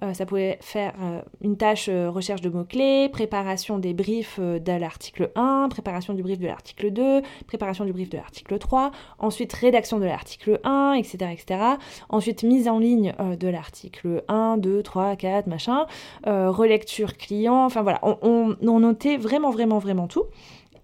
euh, 0.04 0.14
ça 0.14 0.26
pouvait 0.26 0.58
faire 0.62 0.94
une 1.42 1.58
tâche 1.58 1.90
recherche 1.90 2.42
de 2.42 2.50
mots-clés, 2.50 3.10
préparation 3.10 3.78
des 3.78 3.94
briefs 3.94 4.40
de 4.40 4.80
l'article 4.80 5.32
1, 5.36 5.68
préparation 5.70 6.14
du 6.14 6.24
brief 6.24 6.40
de 6.40 6.48
l'article 6.48 6.92
2, 6.92 7.22
préparation 7.48 7.86
du 7.86 7.94
brief 7.94 8.10
de 8.10 8.18
l'article 8.18 8.58
3, 8.58 8.92
ensuite 9.20 9.54
rédaction 9.54 10.00
de 10.00 10.06
l'article 10.06 10.60
1, 10.64 10.94
etc., 10.94 11.18
etc. 11.32 11.62
Ensuite 12.10 12.44
mise 12.44 12.68
en 12.68 12.80
ligne 12.80 13.14
de 13.40 13.48
l'article 13.48 14.24
1, 14.28 14.58
2, 14.58 14.84
3, 14.84 15.16
4, 15.16 15.48
machin, 15.48 15.86
relecture 16.26 17.18
client, 17.18 17.66
enfin 17.66 17.82
voilà, 17.82 18.00
on, 18.04 18.56
on 18.62 18.80
notait 18.80 19.18
vraiment, 19.18 19.52
vraiment, 19.52 19.80
vraiment 19.80 20.08
tout. 20.08 20.26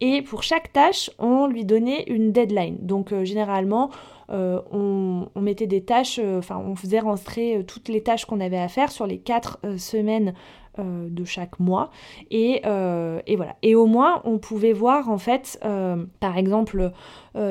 Et 0.02 0.22
pour 0.22 0.44
chaque 0.44 0.74
tâche, 0.74 1.10
on 1.20 1.48
lui 1.48 1.66
donnait 1.66 2.04
une 2.08 2.32
deadline. 2.32 2.78
Donc 2.82 3.14
généralement, 3.24 3.90
euh, 4.30 4.62
on, 4.72 5.30
mettait 5.42 5.68
des 5.68 5.84
tâches, 5.84 6.20
euh, 6.22 6.40
enfin 6.40 6.58
on 6.58 6.76
faisait 6.76 7.00
rentrer 7.00 7.58
euh, 7.58 7.64
toutes 7.64 7.90
les 7.90 8.02
tâches 8.02 8.26
qu'on 8.26 8.40
avait 8.40 8.58
à 8.58 8.68
faire 8.68 8.92
sur 8.92 9.06
les 9.06 9.18
quatre 9.20 9.60
semaines 9.78 10.34
de 10.80 11.24
chaque 11.24 11.60
mois. 11.60 11.92
Et, 12.32 12.64
et, 12.66 13.36
voilà. 13.36 13.56
Et 13.62 13.76
au 13.76 13.86
moins, 13.86 14.24
on 14.24 14.40
pouvait 14.40 14.74
voir, 14.74 15.08
en 15.08 15.20
fait, 15.20 15.60
par 16.20 16.36
exemple, 16.36 16.92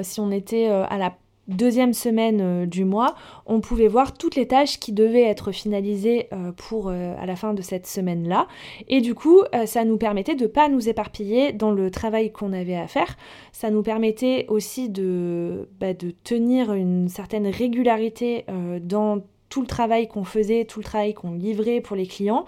si 0.02 0.18
on 0.18 0.32
était 0.32 0.66
à 0.66 0.98
la 0.98 1.14
deuxième 1.48 1.92
semaine 1.92 2.40
euh, 2.40 2.66
du 2.66 2.84
mois, 2.84 3.14
on 3.46 3.60
pouvait 3.60 3.88
voir 3.88 4.14
toutes 4.14 4.36
les 4.36 4.46
tâches 4.46 4.78
qui 4.78 4.92
devaient 4.92 5.22
être 5.22 5.52
finalisées 5.52 6.28
euh, 6.32 6.52
pour 6.52 6.88
euh, 6.88 7.14
à 7.18 7.26
la 7.26 7.36
fin 7.36 7.54
de 7.54 7.62
cette 7.62 7.86
semaine-là. 7.86 8.46
Et 8.88 9.00
du 9.00 9.14
coup, 9.14 9.42
ça 9.66 9.84
nous 9.84 9.96
permettait 9.96 10.34
de 10.34 10.44
ne 10.44 10.48
pas 10.48 10.68
nous 10.68 10.88
éparpiller 10.88 11.52
dans 11.52 11.70
le 11.70 11.90
travail 11.90 12.32
qu'on 12.32 12.52
avait 12.52 12.76
à 12.76 12.86
faire. 12.86 13.16
Ça 13.52 13.70
nous 13.70 13.82
permettait 13.82 14.46
aussi 14.48 14.88
de, 14.88 15.68
bah, 15.80 15.94
de 15.94 16.10
tenir 16.10 16.72
une 16.72 17.08
certaine 17.08 17.46
régularité 17.46 18.44
dans 18.80 19.22
tout 19.52 19.60
le 19.60 19.66
travail 19.66 20.08
qu'on 20.08 20.24
faisait, 20.24 20.64
tout 20.64 20.80
le 20.80 20.84
travail 20.84 21.12
qu'on 21.12 21.34
livrait 21.34 21.82
pour 21.82 21.94
les 21.94 22.06
clients. 22.06 22.46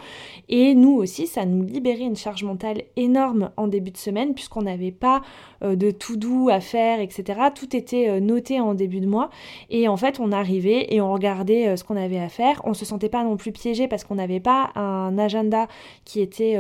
Et 0.49 0.75
nous 0.75 0.93
aussi, 0.93 1.27
ça 1.27 1.45
nous 1.45 1.63
libérait 1.63 2.05
une 2.05 2.17
charge 2.17 2.45
mentale 2.45 2.81
énorme 2.97 3.51
en 3.59 3.69
début 3.69 3.91
de 3.91 3.99
semaine, 3.99 4.33
puisqu'on 4.33 4.63
n'avait 4.63 4.91
pas 4.91 5.21
euh, 5.63 5.77
de 5.77 5.91
tout 5.91 6.17
doux 6.17 6.49
à 6.51 6.61
faire, 6.61 7.01
etc. 7.01 7.41
Tout 7.55 7.77
était 7.77 8.09
euh, 8.09 8.21
noté 8.21 8.59
en 8.59 8.73
début 8.73 9.01
de 9.01 9.07
mois. 9.07 9.29
Et 9.69 9.87
en 9.87 9.99
fait, 9.99 10.19
on 10.19 10.33
arrivait 10.33 10.95
et 10.95 11.03
on 11.03 11.13
regardait 11.13 11.69
euh, 11.69 11.77
ce 11.77 11.85
qu'on 11.85 11.97
avait 11.97 12.19
à 12.19 12.31
faire. 12.31 12.63
On 12.65 12.73
se 12.73 12.87
sentait 12.87 13.11
pas 13.11 13.23
non 13.23 13.37
plus 13.37 13.53
piégé 13.53 13.87
parce 13.87 14.05
qu'on 14.05 14.15
n'avait 14.15 14.41
pas 14.41 14.71
un 14.75 15.19
agenda 15.19 15.69
qui 16.07 16.23
était 16.23 16.57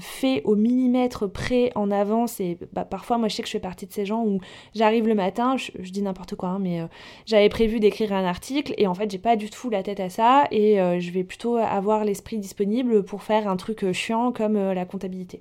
fait 0.00 0.42
au 0.44 0.56
millimètre 0.56 1.30
près 1.30 1.70
en 1.74 1.90
avance 1.90 2.40
et 2.40 2.58
bah, 2.72 2.84
parfois 2.84 3.18
moi 3.18 3.28
je 3.28 3.36
sais 3.36 3.42
que 3.42 3.48
je 3.48 3.52
fais 3.52 3.60
partie 3.60 3.86
de 3.86 3.92
ces 3.92 4.06
gens 4.06 4.24
où 4.24 4.40
j'arrive 4.74 5.06
le 5.06 5.14
matin, 5.14 5.56
je, 5.56 5.70
dis 5.90 6.02
n'importe 6.02 6.34
quoi, 6.36 6.50
hein, 6.50 6.58
mais 6.60 6.80
euh, 6.80 6.86
j'avais 7.26 7.48
prévu 7.48 7.80
d'écrire 7.80 8.12
un 8.12 8.24
article 8.24 8.74
et 8.78 8.86
en 8.86 8.94
fait 8.94 9.10
j'ai 9.10 9.18
pas 9.18 9.36
du 9.36 9.50
tout 9.50 9.70
la 9.70 9.82
tête 9.82 10.00
à 10.00 10.08
ça 10.08 10.46
et 10.50 10.80
euh, 10.80 11.00
je 11.00 11.10
vais 11.10 11.24
plutôt 11.24 11.56
avoir 11.56 12.04
l'esprit 12.04 12.38
disponible 12.38 13.04
pour 13.04 13.22
faire 13.22 13.48
un 13.48 13.56
truc 13.56 13.90
chiant 13.92 14.32
comme 14.32 14.56
la 14.56 14.84
comptabilité. 14.84 15.40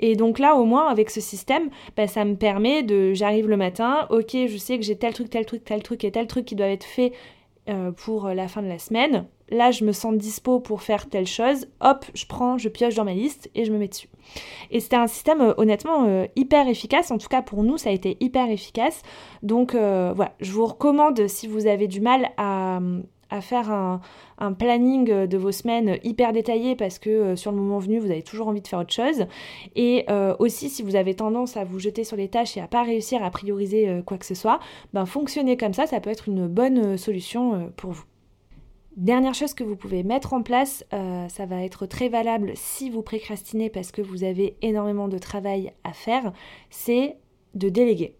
Et 0.00 0.16
donc 0.16 0.38
là 0.38 0.54
au 0.56 0.64
moins 0.64 0.88
avec 0.88 1.10
ce 1.10 1.20
système, 1.20 1.70
bah, 1.96 2.06
ça 2.06 2.24
me 2.24 2.36
permet 2.36 2.82
de 2.82 3.12
j'arrive 3.14 3.48
le 3.48 3.56
matin, 3.56 4.06
ok 4.10 4.30
je 4.32 4.56
sais 4.56 4.78
que 4.78 4.84
j'ai 4.84 4.96
tel 4.96 5.12
truc, 5.12 5.30
tel 5.30 5.46
truc, 5.46 5.64
tel 5.64 5.82
truc 5.82 6.04
et 6.04 6.10
tel 6.10 6.26
truc 6.26 6.44
qui 6.44 6.54
doivent 6.54 6.70
être 6.70 6.84
faits 6.84 7.12
pour 7.96 8.28
la 8.28 8.46
fin 8.46 8.62
de 8.62 8.68
la 8.68 8.78
semaine 8.78 9.26
là 9.50 9.70
je 9.70 9.84
me 9.84 9.92
sens 9.92 10.14
dispo 10.14 10.60
pour 10.60 10.82
faire 10.82 11.08
telle 11.08 11.26
chose, 11.26 11.66
hop, 11.80 12.04
je 12.14 12.26
prends, 12.26 12.58
je 12.58 12.68
pioche 12.68 12.94
dans 12.94 13.04
ma 13.04 13.14
liste 13.14 13.50
et 13.54 13.64
je 13.64 13.72
me 13.72 13.78
mets 13.78 13.88
dessus. 13.88 14.08
Et 14.70 14.80
c'était 14.80 14.96
un 14.96 15.06
système 15.06 15.40
euh, 15.40 15.54
honnêtement 15.56 16.06
euh, 16.06 16.26
hyper 16.36 16.68
efficace, 16.68 17.10
en 17.10 17.18
tout 17.18 17.28
cas 17.28 17.42
pour 17.42 17.62
nous 17.62 17.78
ça 17.78 17.90
a 17.90 17.92
été 17.92 18.16
hyper 18.20 18.50
efficace. 18.50 19.02
Donc 19.42 19.74
euh, 19.74 20.12
voilà, 20.14 20.32
je 20.40 20.52
vous 20.52 20.66
recommande 20.66 21.26
si 21.28 21.46
vous 21.46 21.66
avez 21.66 21.88
du 21.88 22.00
mal 22.00 22.30
à, 22.36 22.80
faire 23.40 23.68
un, 23.72 24.00
planning 24.52 25.26
de 25.26 25.36
vos 25.36 25.50
semaines 25.50 25.98
hyper 26.04 26.32
détaillé 26.32 26.76
parce 26.76 27.00
que 27.00 27.34
sur 27.34 27.50
le 27.50 27.56
moment 27.56 27.80
venu 27.80 27.98
vous 27.98 28.12
avez 28.12 28.22
toujours 28.22 28.46
envie 28.46 28.60
de 28.60 28.68
faire 28.68 28.78
autre 28.78 28.92
chose. 28.92 29.26
Et 29.74 30.06
aussi 30.38 30.70
si 30.70 30.84
vous 30.84 30.94
avez 30.94 31.16
tendance 31.16 31.56
à 31.56 31.64
vous 31.64 31.80
jeter 31.80 32.04
sur 32.04 32.16
les 32.16 32.28
tâches 32.28 32.56
et 32.56 32.60
à 32.60 32.68
pas 32.68 32.84
réussir 32.84 33.24
à 33.24 33.30
prioriser 33.30 34.02
quoi 34.06 34.18
que 34.18 34.26
ce 34.26 34.36
soit, 34.36 34.60
ben 34.92 35.04
fonctionner 35.04 35.56
comme 35.56 35.74
ça, 35.74 35.88
ça 35.88 35.98
peut 35.98 36.10
être 36.10 36.28
une 36.28 36.46
bonne 36.46 36.96
solution 36.96 37.72
pour 37.76 37.90
vous. 37.90 38.04
Dernière 38.96 39.34
chose 39.34 39.54
que 39.54 39.64
vous 39.64 39.74
pouvez 39.74 40.04
mettre 40.04 40.34
en 40.34 40.42
place, 40.42 40.84
euh, 40.92 41.28
ça 41.28 41.46
va 41.46 41.64
être 41.64 41.86
très 41.86 42.08
valable 42.08 42.52
si 42.54 42.90
vous 42.90 43.02
précrastinez 43.02 43.68
parce 43.68 43.90
que 43.90 44.00
vous 44.00 44.22
avez 44.22 44.56
énormément 44.62 45.08
de 45.08 45.18
travail 45.18 45.72
à 45.82 45.92
faire, 45.92 46.32
c'est 46.70 47.16
de 47.54 47.68
déléguer. 47.68 48.14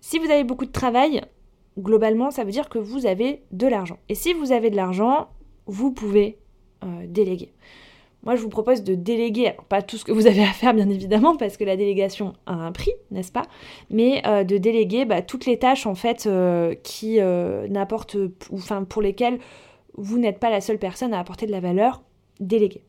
Si 0.00 0.18
vous 0.18 0.30
avez 0.30 0.44
beaucoup 0.44 0.64
de 0.64 0.72
travail, 0.72 1.20
globalement, 1.78 2.30
ça 2.30 2.44
veut 2.44 2.52
dire 2.52 2.70
que 2.70 2.78
vous 2.78 3.04
avez 3.04 3.42
de 3.52 3.66
l'argent. 3.66 3.98
Et 4.08 4.14
si 4.14 4.32
vous 4.32 4.50
avez 4.50 4.70
de 4.70 4.76
l'argent, 4.76 5.28
vous 5.66 5.92
pouvez 5.92 6.38
euh, 6.82 7.06
déléguer. 7.06 7.52
Moi, 8.24 8.36
je 8.36 8.42
vous 8.42 8.48
propose 8.48 8.82
de 8.82 8.94
déléguer, 8.94 9.52
pas 9.68 9.82
tout 9.82 9.98
ce 9.98 10.04
que 10.04 10.12
vous 10.12 10.26
avez 10.26 10.42
à 10.42 10.52
faire, 10.52 10.72
bien 10.72 10.88
évidemment, 10.88 11.36
parce 11.36 11.56
que 11.56 11.64
la 11.64 11.76
délégation 11.76 12.32
a 12.46 12.54
un 12.54 12.72
prix, 12.72 12.92
n'est-ce 13.10 13.32
pas 13.32 13.44
Mais 13.90 14.22
euh, 14.26 14.44
de 14.44 14.56
déléguer 14.56 15.04
bah, 15.04 15.20
toutes 15.20 15.44
les 15.44 15.58
tâches, 15.58 15.86
en 15.86 15.94
fait, 15.94 16.26
euh, 16.26 16.74
qui 16.82 17.20
euh, 17.20 17.68
n'apportent, 17.68 18.16
enfin, 18.52 18.84
pour 18.84 19.02
lesquelles 19.02 19.38
vous 19.96 20.18
n'êtes 20.18 20.38
pas 20.38 20.50
la 20.50 20.62
seule 20.62 20.78
personne 20.78 21.12
à 21.12 21.20
apporter 21.20 21.46
de 21.46 21.52
la 21.52 21.60
valeur, 21.60 22.02
déléguer. 22.40 22.82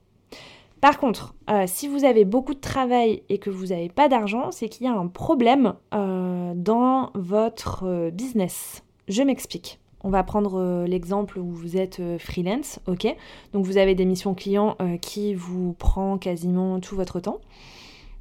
Par 0.81 0.99
contre, 0.99 1.33
si 1.65 1.87
vous 1.87 2.03
avez 2.03 2.25
beaucoup 2.25 2.53
de 2.53 2.59
travail 2.59 3.23
et 3.29 3.39
que 3.39 3.49
vous 3.49 3.67
n'avez 3.67 3.89
pas 3.89 4.07
d'argent, 4.07 4.51
c'est 4.51 4.69
qu'il 4.69 4.85
y 4.85 4.89
a 4.89 4.93
un 4.93 5.07
problème 5.07 5.73
dans 5.91 7.09
votre 7.15 8.11
business. 8.11 8.83
Je 9.07 9.23
m'explique. 9.23 9.79
On 10.05 10.09
va 10.09 10.21
prendre 10.21 10.59
euh, 10.59 10.85
l'exemple 10.85 11.39
où 11.39 11.51
vous 11.51 11.77
êtes 11.77 11.99
euh, 11.99 12.19
freelance, 12.19 12.79
ok? 12.85 13.07
Donc 13.53 13.65
vous 13.65 13.77
avez 13.77 13.95
des 13.95 14.05
missions 14.05 14.35
clients 14.35 14.75
euh, 14.79 14.97
qui 14.97 15.33
vous 15.33 15.73
prend 15.73 16.19
quasiment 16.19 16.79
tout 16.79 16.95
votre 16.95 17.19
temps. 17.19 17.41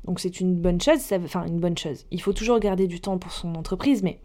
Donc 0.07 0.19
c'est 0.19 0.41
une 0.41 0.55
bonne 0.55 0.81
chose, 0.81 1.13
enfin 1.13 1.45
une 1.45 1.61
bonne 1.61 1.77
chose. 1.77 2.07
Il 2.11 2.23
faut 2.23 2.33
toujours 2.33 2.59
garder 2.59 2.87
du 2.87 3.03
temps 3.03 3.19
pour 3.19 3.33
son 3.33 3.55
entreprise, 3.55 4.03
mais 4.03 4.19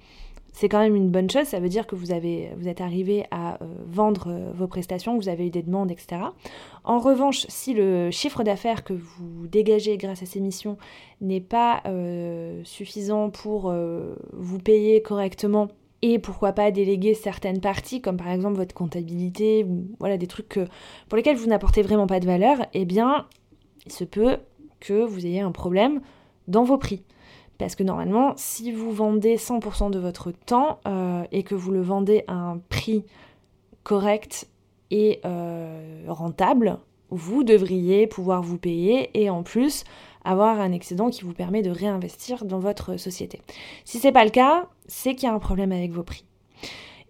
c'est 0.54 0.69
quand 0.69 0.80
même 0.80 0.95
une 0.95 1.10
bonne 1.10 1.30
chose. 1.30 1.48
Ça 1.48 1.60
veut 1.60 1.67
dire 1.67 1.86
que 1.86 1.95
vous, 1.95 2.13
êtes 2.13 2.80
arrivé 2.80 3.26
à 3.30 3.60
vendre 3.86 4.52
vos 4.56 4.67
prestations, 4.67 5.17
vous 5.17 5.30
avez 5.30 5.48
eu 5.48 5.50
des 5.50 5.62
demandes, 5.62 5.91
etc. 5.91 6.22
En 6.86 7.00
revanche, 7.00 7.45
si 7.50 7.74
le 7.74 8.10
chiffre 8.10 8.43
d'affaires 8.43 8.84
que 8.84 8.93
vous 8.93 9.48
dégagez 9.48 9.98
grâce 9.98 10.22
à 10.22 10.26
ces 10.26 10.41
missions 10.41 10.78
n'est 11.22 11.39
pas 11.39 11.84
suffisant 12.63 13.30
pour 13.30 13.74
vous 14.34 14.60
payer 14.60 15.02
correctement 15.02 15.69
et 16.01 16.19
pourquoi 16.19 16.53
pas 16.53 16.71
déléguer 16.71 17.13
certaines 17.13 17.59
parties, 17.59 18.01
comme 18.01 18.17
par 18.17 18.29
exemple 18.29 18.55
votre 18.55 18.73
comptabilité, 18.73 19.63
ou 19.63 19.88
voilà, 19.99 20.17
des 20.17 20.27
trucs 20.27 20.59
pour 21.07 21.17
lesquels 21.17 21.35
vous 21.35 21.47
n'apportez 21.47 21.81
vraiment 21.81 22.07
pas 22.07 22.19
de 22.19 22.25
valeur, 22.25 22.57
eh 22.73 22.85
bien, 22.85 23.27
il 23.85 23.91
se 23.91 24.03
peut 24.03 24.38
que 24.79 25.03
vous 25.03 25.25
ayez 25.25 25.41
un 25.41 25.51
problème 25.51 26.01
dans 26.47 26.63
vos 26.63 26.77
prix. 26.77 27.03
Parce 27.57 27.75
que 27.75 27.83
normalement, 27.83 28.33
si 28.38 28.71
vous 28.71 28.91
vendez 28.91 29.35
100% 29.35 29.91
de 29.91 29.99
votre 29.99 30.31
temps 30.31 30.79
euh, 30.88 31.23
et 31.31 31.43
que 31.43 31.55
vous 31.55 31.71
le 31.71 31.81
vendez 31.81 32.23
à 32.27 32.33
un 32.33 32.57
prix 32.57 33.03
correct 33.83 34.47
et 34.91 35.19
euh, 35.25 36.03
rentable, 36.07 36.79
vous 37.09 37.43
devriez 37.43 38.07
pouvoir 38.07 38.41
vous 38.41 38.57
payer 38.57 39.09
et 39.13 39.29
en 39.29 39.43
plus 39.43 39.83
avoir 40.23 40.60
un 40.60 40.71
excédent 40.71 41.10
qui 41.10 41.23
vous 41.23 41.34
permet 41.34 41.62
de 41.62 41.69
réinvestir 41.69 42.45
dans 42.45 42.60
votre 42.60 42.97
société. 42.97 43.41
Si 43.86 43.99
c'est 43.99 44.12
pas 44.12 44.23
le 44.23 44.29
cas, 44.29 44.67
c'est 44.88 45.15
qu'il 45.15 45.27
y 45.27 45.32
a 45.32 45.36
un 45.36 45.39
problème 45.39 45.71
avec 45.71 45.91
vos 45.91 46.03
prix. 46.03 46.25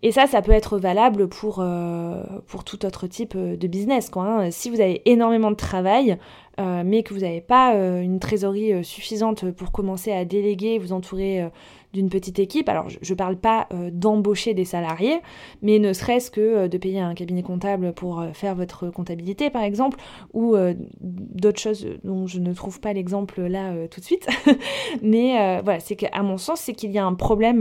Et 0.01 0.11
ça, 0.13 0.27
ça 0.27 0.41
peut 0.41 0.53
être 0.53 0.77
valable 0.77 1.27
pour, 1.27 1.59
euh, 1.59 2.23
pour 2.47 2.63
tout 2.63 2.85
autre 2.85 3.07
type 3.07 3.35
de 3.35 3.67
business. 3.67 4.09
Quoi, 4.09 4.23
hein. 4.23 4.51
Si 4.51 4.69
vous 4.69 4.79
avez 4.79 5.01
énormément 5.05 5.51
de 5.51 5.57
travail, 5.57 6.17
mais 6.57 7.03
que 7.03 7.13
vous 7.13 7.21
n'avez 7.21 7.39
pas 7.39 7.73
une 7.73 8.19
trésorerie 8.19 8.83
suffisante 8.83 9.49
pour 9.51 9.71
commencer 9.71 10.11
à 10.11 10.25
déléguer, 10.25 10.77
vous 10.77 10.91
entourer 10.91 11.49
d'une 11.93 12.09
petite 12.09 12.39
équipe. 12.39 12.69
Alors, 12.69 12.87
je 12.89 13.13
ne 13.13 13.17
parle 13.17 13.37
pas 13.37 13.67
euh, 13.73 13.89
d'embaucher 13.91 14.53
des 14.53 14.65
salariés, 14.65 15.19
mais 15.61 15.79
ne 15.79 15.93
serait-ce 15.93 16.29
que 16.31 16.41
euh, 16.41 16.67
de 16.67 16.77
payer 16.77 16.99
un 16.99 17.15
cabinet 17.15 17.43
comptable 17.43 17.93
pour 17.93 18.19
euh, 18.19 18.31
faire 18.33 18.55
votre 18.55 18.89
comptabilité, 18.89 19.49
par 19.49 19.63
exemple, 19.63 19.99
ou 20.33 20.55
d'autres 20.99 21.59
choses 21.59 21.87
dont 22.03 22.27
je 22.27 22.39
ne 22.39 22.53
trouve 22.53 22.79
pas 22.79 22.93
l'exemple 22.93 23.41
là 23.41 23.87
tout 23.87 23.99
de 23.99 24.05
suite. 24.05 24.27
mais 25.01 25.61
voilà, 25.63 25.79
c'est 25.79 25.95
qu'à 25.95 26.21
mon 26.21 26.37
sens, 26.37 26.61
c'est 26.61 26.73
qu'il 26.73 26.91
y 26.91 26.97
a 26.97 27.05
un 27.05 27.13
problème, 27.13 27.59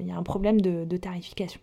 il 0.00 0.06
y 0.06 0.10
a 0.10 0.16
un 0.16 0.22
problème 0.22 0.60
de, 0.60 0.84
de 0.84 0.96
tarification. 0.96 1.60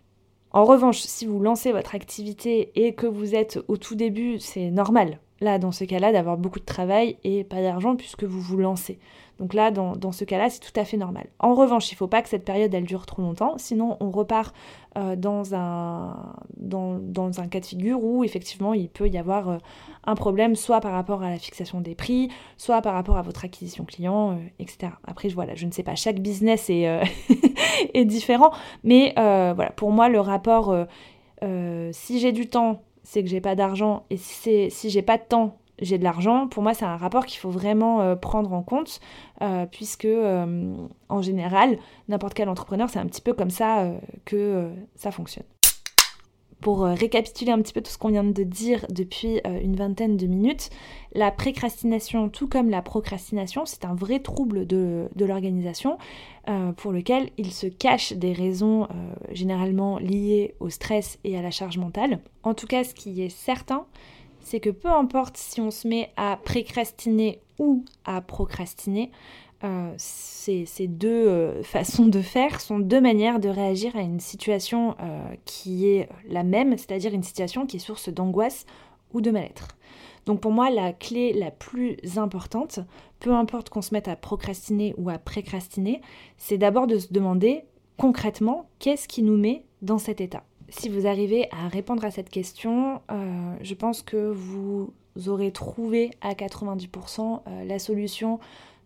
En 0.51 0.65
revanche, 0.65 0.99
si 0.99 1.25
vous 1.25 1.39
lancez 1.39 1.71
votre 1.71 1.95
activité 1.95 2.71
et 2.75 2.93
que 2.93 3.07
vous 3.07 3.35
êtes 3.35 3.59
au 3.67 3.77
tout 3.77 3.95
début, 3.95 4.39
c'est 4.39 4.69
normal, 4.69 5.19
là, 5.41 5.59
dans 5.59 5.71
ce 5.71 5.83
cas-là, 5.83 6.11
d'avoir 6.11 6.37
beaucoup 6.37 6.59
de 6.59 6.65
travail 6.65 7.17
et 7.23 7.43
pas 7.43 7.61
d'argent 7.61 7.95
puisque 7.95 8.23
vous 8.23 8.39
vous 8.39 8.57
lancez. 8.57 8.99
Donc 9.39 9.55
là, 9.55 9.71
dans, 9.71 10.11
ce 10.11 10.23
cas-là, 10.23 10.51
c'est 10.51 10.59
tout 10.59 10.79
à 10.79 10.85
fait 10.85 10.97
normal. 10.97 11.25
En 11.39 11.55
revanche, 11.55 11.91
il 11.91 11.95
ne 11.95 11.97
faut 11.97 12.07
pas 12.07 12.21
que 12.21 12.29
cette 12.29 12.45
période, 12.45 12.71
elle 12.75 12.83
dure 12.83 13.07
trop 13.07 13.23
longtemps, 13.23 13.55
sinon 13.57 13.97
on 13.99 14.11
repart 14.11 14.53
euh, 14.99 15.15
dans, 15.15 15.55
un, 15.55 16.35
dans, 16.57 17.41
un 17.41 17.47
cas 17.47 17.59
de 17.59 17.65
figure 17.65 18.03
où 18.03 18.23
effectivement 18.23 18.75
il 18.75 18.87
peut 18.87 19.07
y 19.07 19.17
avoir 19.17 19.49
euh, 19.49 19.57
un 20.03 20.13
problème, 20.13 20.55
soit 20.55 20.79
par 20.79 20.91
rapport 20.91 21.23
à 21.23 21.31
la 21.31 21.39
fixation 21.39 21.81
des 21.81 21.95
prix, 21.95 22.29
soit 22.57 22.83
par 22.83 22.93
rapport 22.93 23.17
à 23.17 23.23
votre 23.23 23.43
acquisition 23.43 23.83
client, 23.83 24.33
euh, 24.33 24.35
etc. 24.59 24.93
Après, 25.07 25.29
voilà, 25.29 25.55
je 25.55 25.65
ne 25.65 25.71
sais 25.71 25.81
pas, 25.81 25.95
chaque 25.95 26.19
business 26.19 26.69
est, 26.69 26.85
est 27.95 28.05
différent, 28.05 28.51
mais 28.83 29.13
voilà, 29.15 29.71
pour 29.71 29.91
moi, 29.91 30.07
le 30.07 30.19
rapport, 30.19 30.75
si 31.41 32.19
j'ai 32.19 32.31
du 32.31 32.47
temps, 32.47 32.83
c'est 33.11 33.23
que 33.23 33.29
j'ai 33.29 33.41
pas 33.41 33.55
d'argent, 33.55 34.05
et 34.09 34.15
si, 34.15 34.71
si 34.71 34.89
j'ai 34.89 35.01
pas 35.01 35.17
de 35.17 35.23
temps, 35.23 35.57
j'ai 35.79 35.97
de 35.97 36.03
l'argent, 36.05 36.47
pour 36.47 36.63
moi 36.63 36.73
c'est 36.73 36.85
un 36.85 36.95
rapport 36.95 37.25
qu'il 37.25 37.39
faut 37.41 37.49
vraiment 37.49 37.99
euh, 37.99 38.15
prendre 38.15 38.53
en 38.53 38.63
compte, 38.63 39.01
euh, 39.41 39.65
puisque 39.69 40.05
euh, 40.05 40.73
en 41.09 41.21
général, 41.21 41.77
n'importe 42.07 42.35
quel 42.35 42.47
entrepreneur, 42.47 42.89
c'est 42.89 42.99
un 42.99 43.07
petit 43.07 43.19
peu 43.19 43.33
comme 43.33 43.49
ça 43.49 43.91
que 44.23 44.71
ça 44.95 45.11
fonctionne. 45.11 45.43
Pour 46.61 46.83
récapituler 46.83 47.51
un 47.51 47.61
petit 47.61 47.73
peu 47.73 47.81
tout 47.81 47.89
ce 47.89 47.97
qu'on 47.97 48.09
vient 48.09 48.23
de 48.23 48.43
dire 48.43 48.85
depuis 48.89 49.41
une 49.63 49.75
vingtaine 49.75 50.15
de 50.15 50.27
minutes, 50.27 50.69
la 51.13 51.31
précrastination, 51.31 52.29
tout 52.29 52.47
comme 52.47 52.69
la 52.69 52.81
procrastination, 52.81 53.65
c'est 53.65 53.83
un 53.83 53.95
vrai 53.95 54.19
trouble 54.19 54.67
de, 54.67 55.09
l'organisation 55.19 55.97
pour 56.77 56.91
lequel 56.91 57.29
il 57.37 57.51
se 57.51 57.65
cache 57.65 58.13
des 58.13 58.33
raisons 58.33 58.87
généralement 59.31 59.97
liées 59.97 60.53
au 60.59 60.69
stress 60.69 61.17
et 61.23 61.37
à 61.37 61.41
la 61.41 61.51
charge 61.51 61.77
mentale. 61.77 62.19
En 62.43 62.53
tout 62.53 62.67
cas, 62.67 62.83
ce 62.83 62.93
qui 62.93 63.23
est 63.23 63.29
certain, 63.29 63.85
c'est 64.41 64.59
que 64.59 64.69
peu 64.69 64.89
importe 64.89 65.37
si 65.37 65.61
on 65.61 65.71
se 65.71 65.87
met 65.87 66.11
à 66.17 66.37
précrastiner 66.37 67.39
ou 67.59 67.85
à 68.05 68.21
procrastiner, 68.21 69.11
euh, 69.63 69.93
ces, 69.97 70.65
deux 70.87 71.27
euh, 71.27 71.63
façons 71.63 72.07
de 72.07 72.21
faire 72.21 72.61
sont 72.61 72.79
deux 72.79 73.01
manières 73.01 73.39
de 73.39 73.49
réagir 73.49 73.95
à 73.95 74.01
une 74.01 74.19
situation 74.19 74.95
euh, 74.99 75.21
qui 75.45 75.87
est 75.87 76.09
la 76.27 76.43
même, 76.43 76.77
c'est-à-dire 76.77 77.13
une 77.13 77.23
situation 77.23 77.65
qui 77.65 77.77
est 77.77 77.79
source 77.79 78.09
d'angoisse 78.09 78.65
ou 79.13 79.21
de 79.21 79.29
mal-être. 79.29 79.67
Donc 80.25 80.39
pour 80.39 80.51
moi, 80.51 80.69
la 80.69 80.93
clé 80.93 81.33
la 81.33 81.51
plus 81.51 81.97
importante, 82.17 82.79
peu 83.19 83.33
importe 83.33 83.69
qu'on 83.69 83.81
se 83.81 83.93
mette 83.93 84.07
à 84.07 84.15
procrastiner 84.15 84.95
ou 84.97 85.09
à 85.09 85.17
précrastiner, 85.17 86.01
c'est 86.37 86.57
d'abord 86.57 86.87
de 86.87 86.97
se 86.97 87.13
demander 87.13 87.63
concrètement 87.97 88.67
qu'est-ce 88.79 89.07
qui 89.07 89.21
nous 89.21 89.37
met 89.37 89.63
dans 89.81 89.97
cet 89.97 90.21
état? 90.21 90.43
Si 90.69 90.89
vous 90.89 91.05
arrivez 91.05 91.49
à 91.51 91.67
répondre 91.67 92.05
à 92.05 92.11
cette 92.11 92.29
question, 92.29 93.01
je 93.61 93.73
pense 93.73 94.01
que 94.03 94.31
vous 94.31 94.93
aurez 95.27 95.51
trouvé 95.51 96.11
à 96.21 96.33
90% 96.33 97.41
euh, 97.47 97.63
la 97.65 97.79
solution 97.79 98.39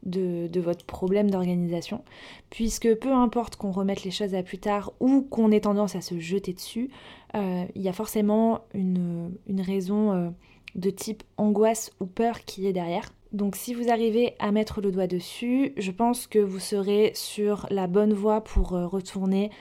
de, 0.05 0.59
votre 0.59 0.85
problème 0.85 1.29
d'organisation, 1.29 2.03
puisque 2.49 2.93
peu 2.95 3.11
importe 3.11 3.55
qu'on 3.55 3.71
remette 3.71 4.03
les 4.03 4.11
choses 4.11 4.35
à 4.35 4.43
plus 4.43 4.57
tard 4.57 4.93
ou 4.99 5.21
qu'on 5.21 5.51
ait 5.51 5.61
tendance 5.61 5.95
à 5.95 6.01
se 6.01 6.19
jeter 6.19 6.53
dessus, 6.53 6.89
euh, 7.35 7.65
il 7.75 7.81
y 7.81 7.89
a 7.89 7.93
forcément 7.93 8.61
une, 8.73 9.31
raison 9.57 10.33
de 10.75 10.89
type 10.89 11.23
angoisse 11.37 11.91
ou 11.99 12.05
peur 12.05 12.45
qui 12.45 12.67
est 12.67 12.73
derrière. 12.73 13.11
Donc 13.31 13.55
si 13.55 13.73
vous 13.73 13.89
arrivez 13.89 14.35
à 14.39 14.51
mettre 14.51 14.81
le 14.81 14.91
doigt 14.91 15.07
dessus, 15.07 15.73
je 15.77 15.91
pense 15.91 16.27
que 16.27 16.39
vous 16.39 16.59
serez 16.59 17.11
sur 17.15 17.67
la 17.69 17.87
bonne 17.87 18.13
voie 18.13 18.41
pour 18.41 18.69
retourner 18.69 19.51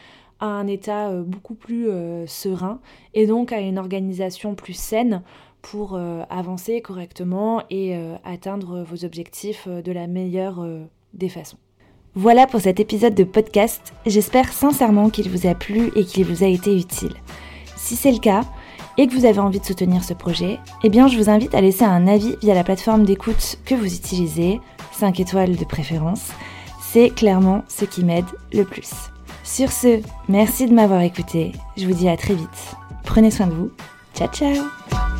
à 0.40 0.46
un 0.46 0.66
état 0.66 1.08
euh, 1.08 1.22
beaucoup 1.22 1.54
plus 1.54 1.88
euh, 1.88 2.26
serein 2.26 2.80
et 3.14 3.26
donc 3.26 3.52
à 3.52 3.60
une 3.60 3.78
organisation 3.78 4.54
plus 4.54 4.74
saine 4.74 5.22
pour 5.70 5.94
euh, 5.94 6.22
avancer 6.30 6.80
correctement 6.80 7.62
et 7.70 7.96
atteindre 8.24 8.84
vos 8.84 9.04
objectifs 9.04 9.66
de 9.66 9.92
la 9.92 10.06
meilleure 10.06 10.64
des 11.14 11.28
façons. 11.28 11.58
Voilà 12.14 12.46
pour 12.46 12.60
cet 12.60 12.78
épisode 12.78 13.14
de 13.14 13.24
podcast. 13.24 13.92
J'espère 14.06 14.52
sincèrement 14.52 15.10
qu'il 15.10 15.28
vous 15.28 15.48
a 15.48 15.54
plu 15.54 15.90
et 15.96 16.04
qu'il 16.04 16.24
vous 16.24 16.44
a 16.44 16.46
été 16.46 16.76
utile. 16.76 17.14
Si 17.76 17.96
c'est 17.96 18.12
le 18.12 18.18
cas 18.18 18.42
et 18.96 19.08
que 19.08 19.12
vous 19.12 19.24
avez 19.24 19.40
envie 19.40 19.58
de 19.58 19.64
soutenir 19.64 20.04
ce 20.04 20.14
projet, 20.14 20.60
eh 20.84 20.90
bien 20.90 21.08
je 21.08 21.16
vous 21.18 21.28
invite 21.28 21.56
à 21.56 21.60
laisser 21.60 21.84
un 21.84 22.06
avis 22.06 22.36
via 22.40 22.54
la 22.54 22.62
plateforme 22.62 23.04
d'écoute 23.04 23.58
que 23.64 23.74
vous 23.74 23.92
utilisez, 23.92 24.60
5 24.92 25.18
étoiles 25.18 25.56
de 25.56 25.64
préférence. 25.64 26.30
C'est 26.80 27.10
clairement 27.10 27.64
ce 27.68 27.84
qui 27.84 28.04
m'aide 28.04 28.24
le 28.52 28.64
plus. 28.64 28.90
Sur 29.42 29.72
ce, 29.72 30.00
merci 30.28 30.66
de 30.66 30.72
m'avoir 30.72 31.00
écouté. 31.00 31.52
Je 31.76 31.86
vous 31.86 31.94
dis 31.94 32.08
à 32.08 32.16
très 32.16 32.34
vite. 32.34 32.76
Prenez 33.02 33.32
soin 33.32 33.48
de 33.48 33.54
vous. 33.54 33.70
Ciao 34.14 34.28
ciao 34.28 35.13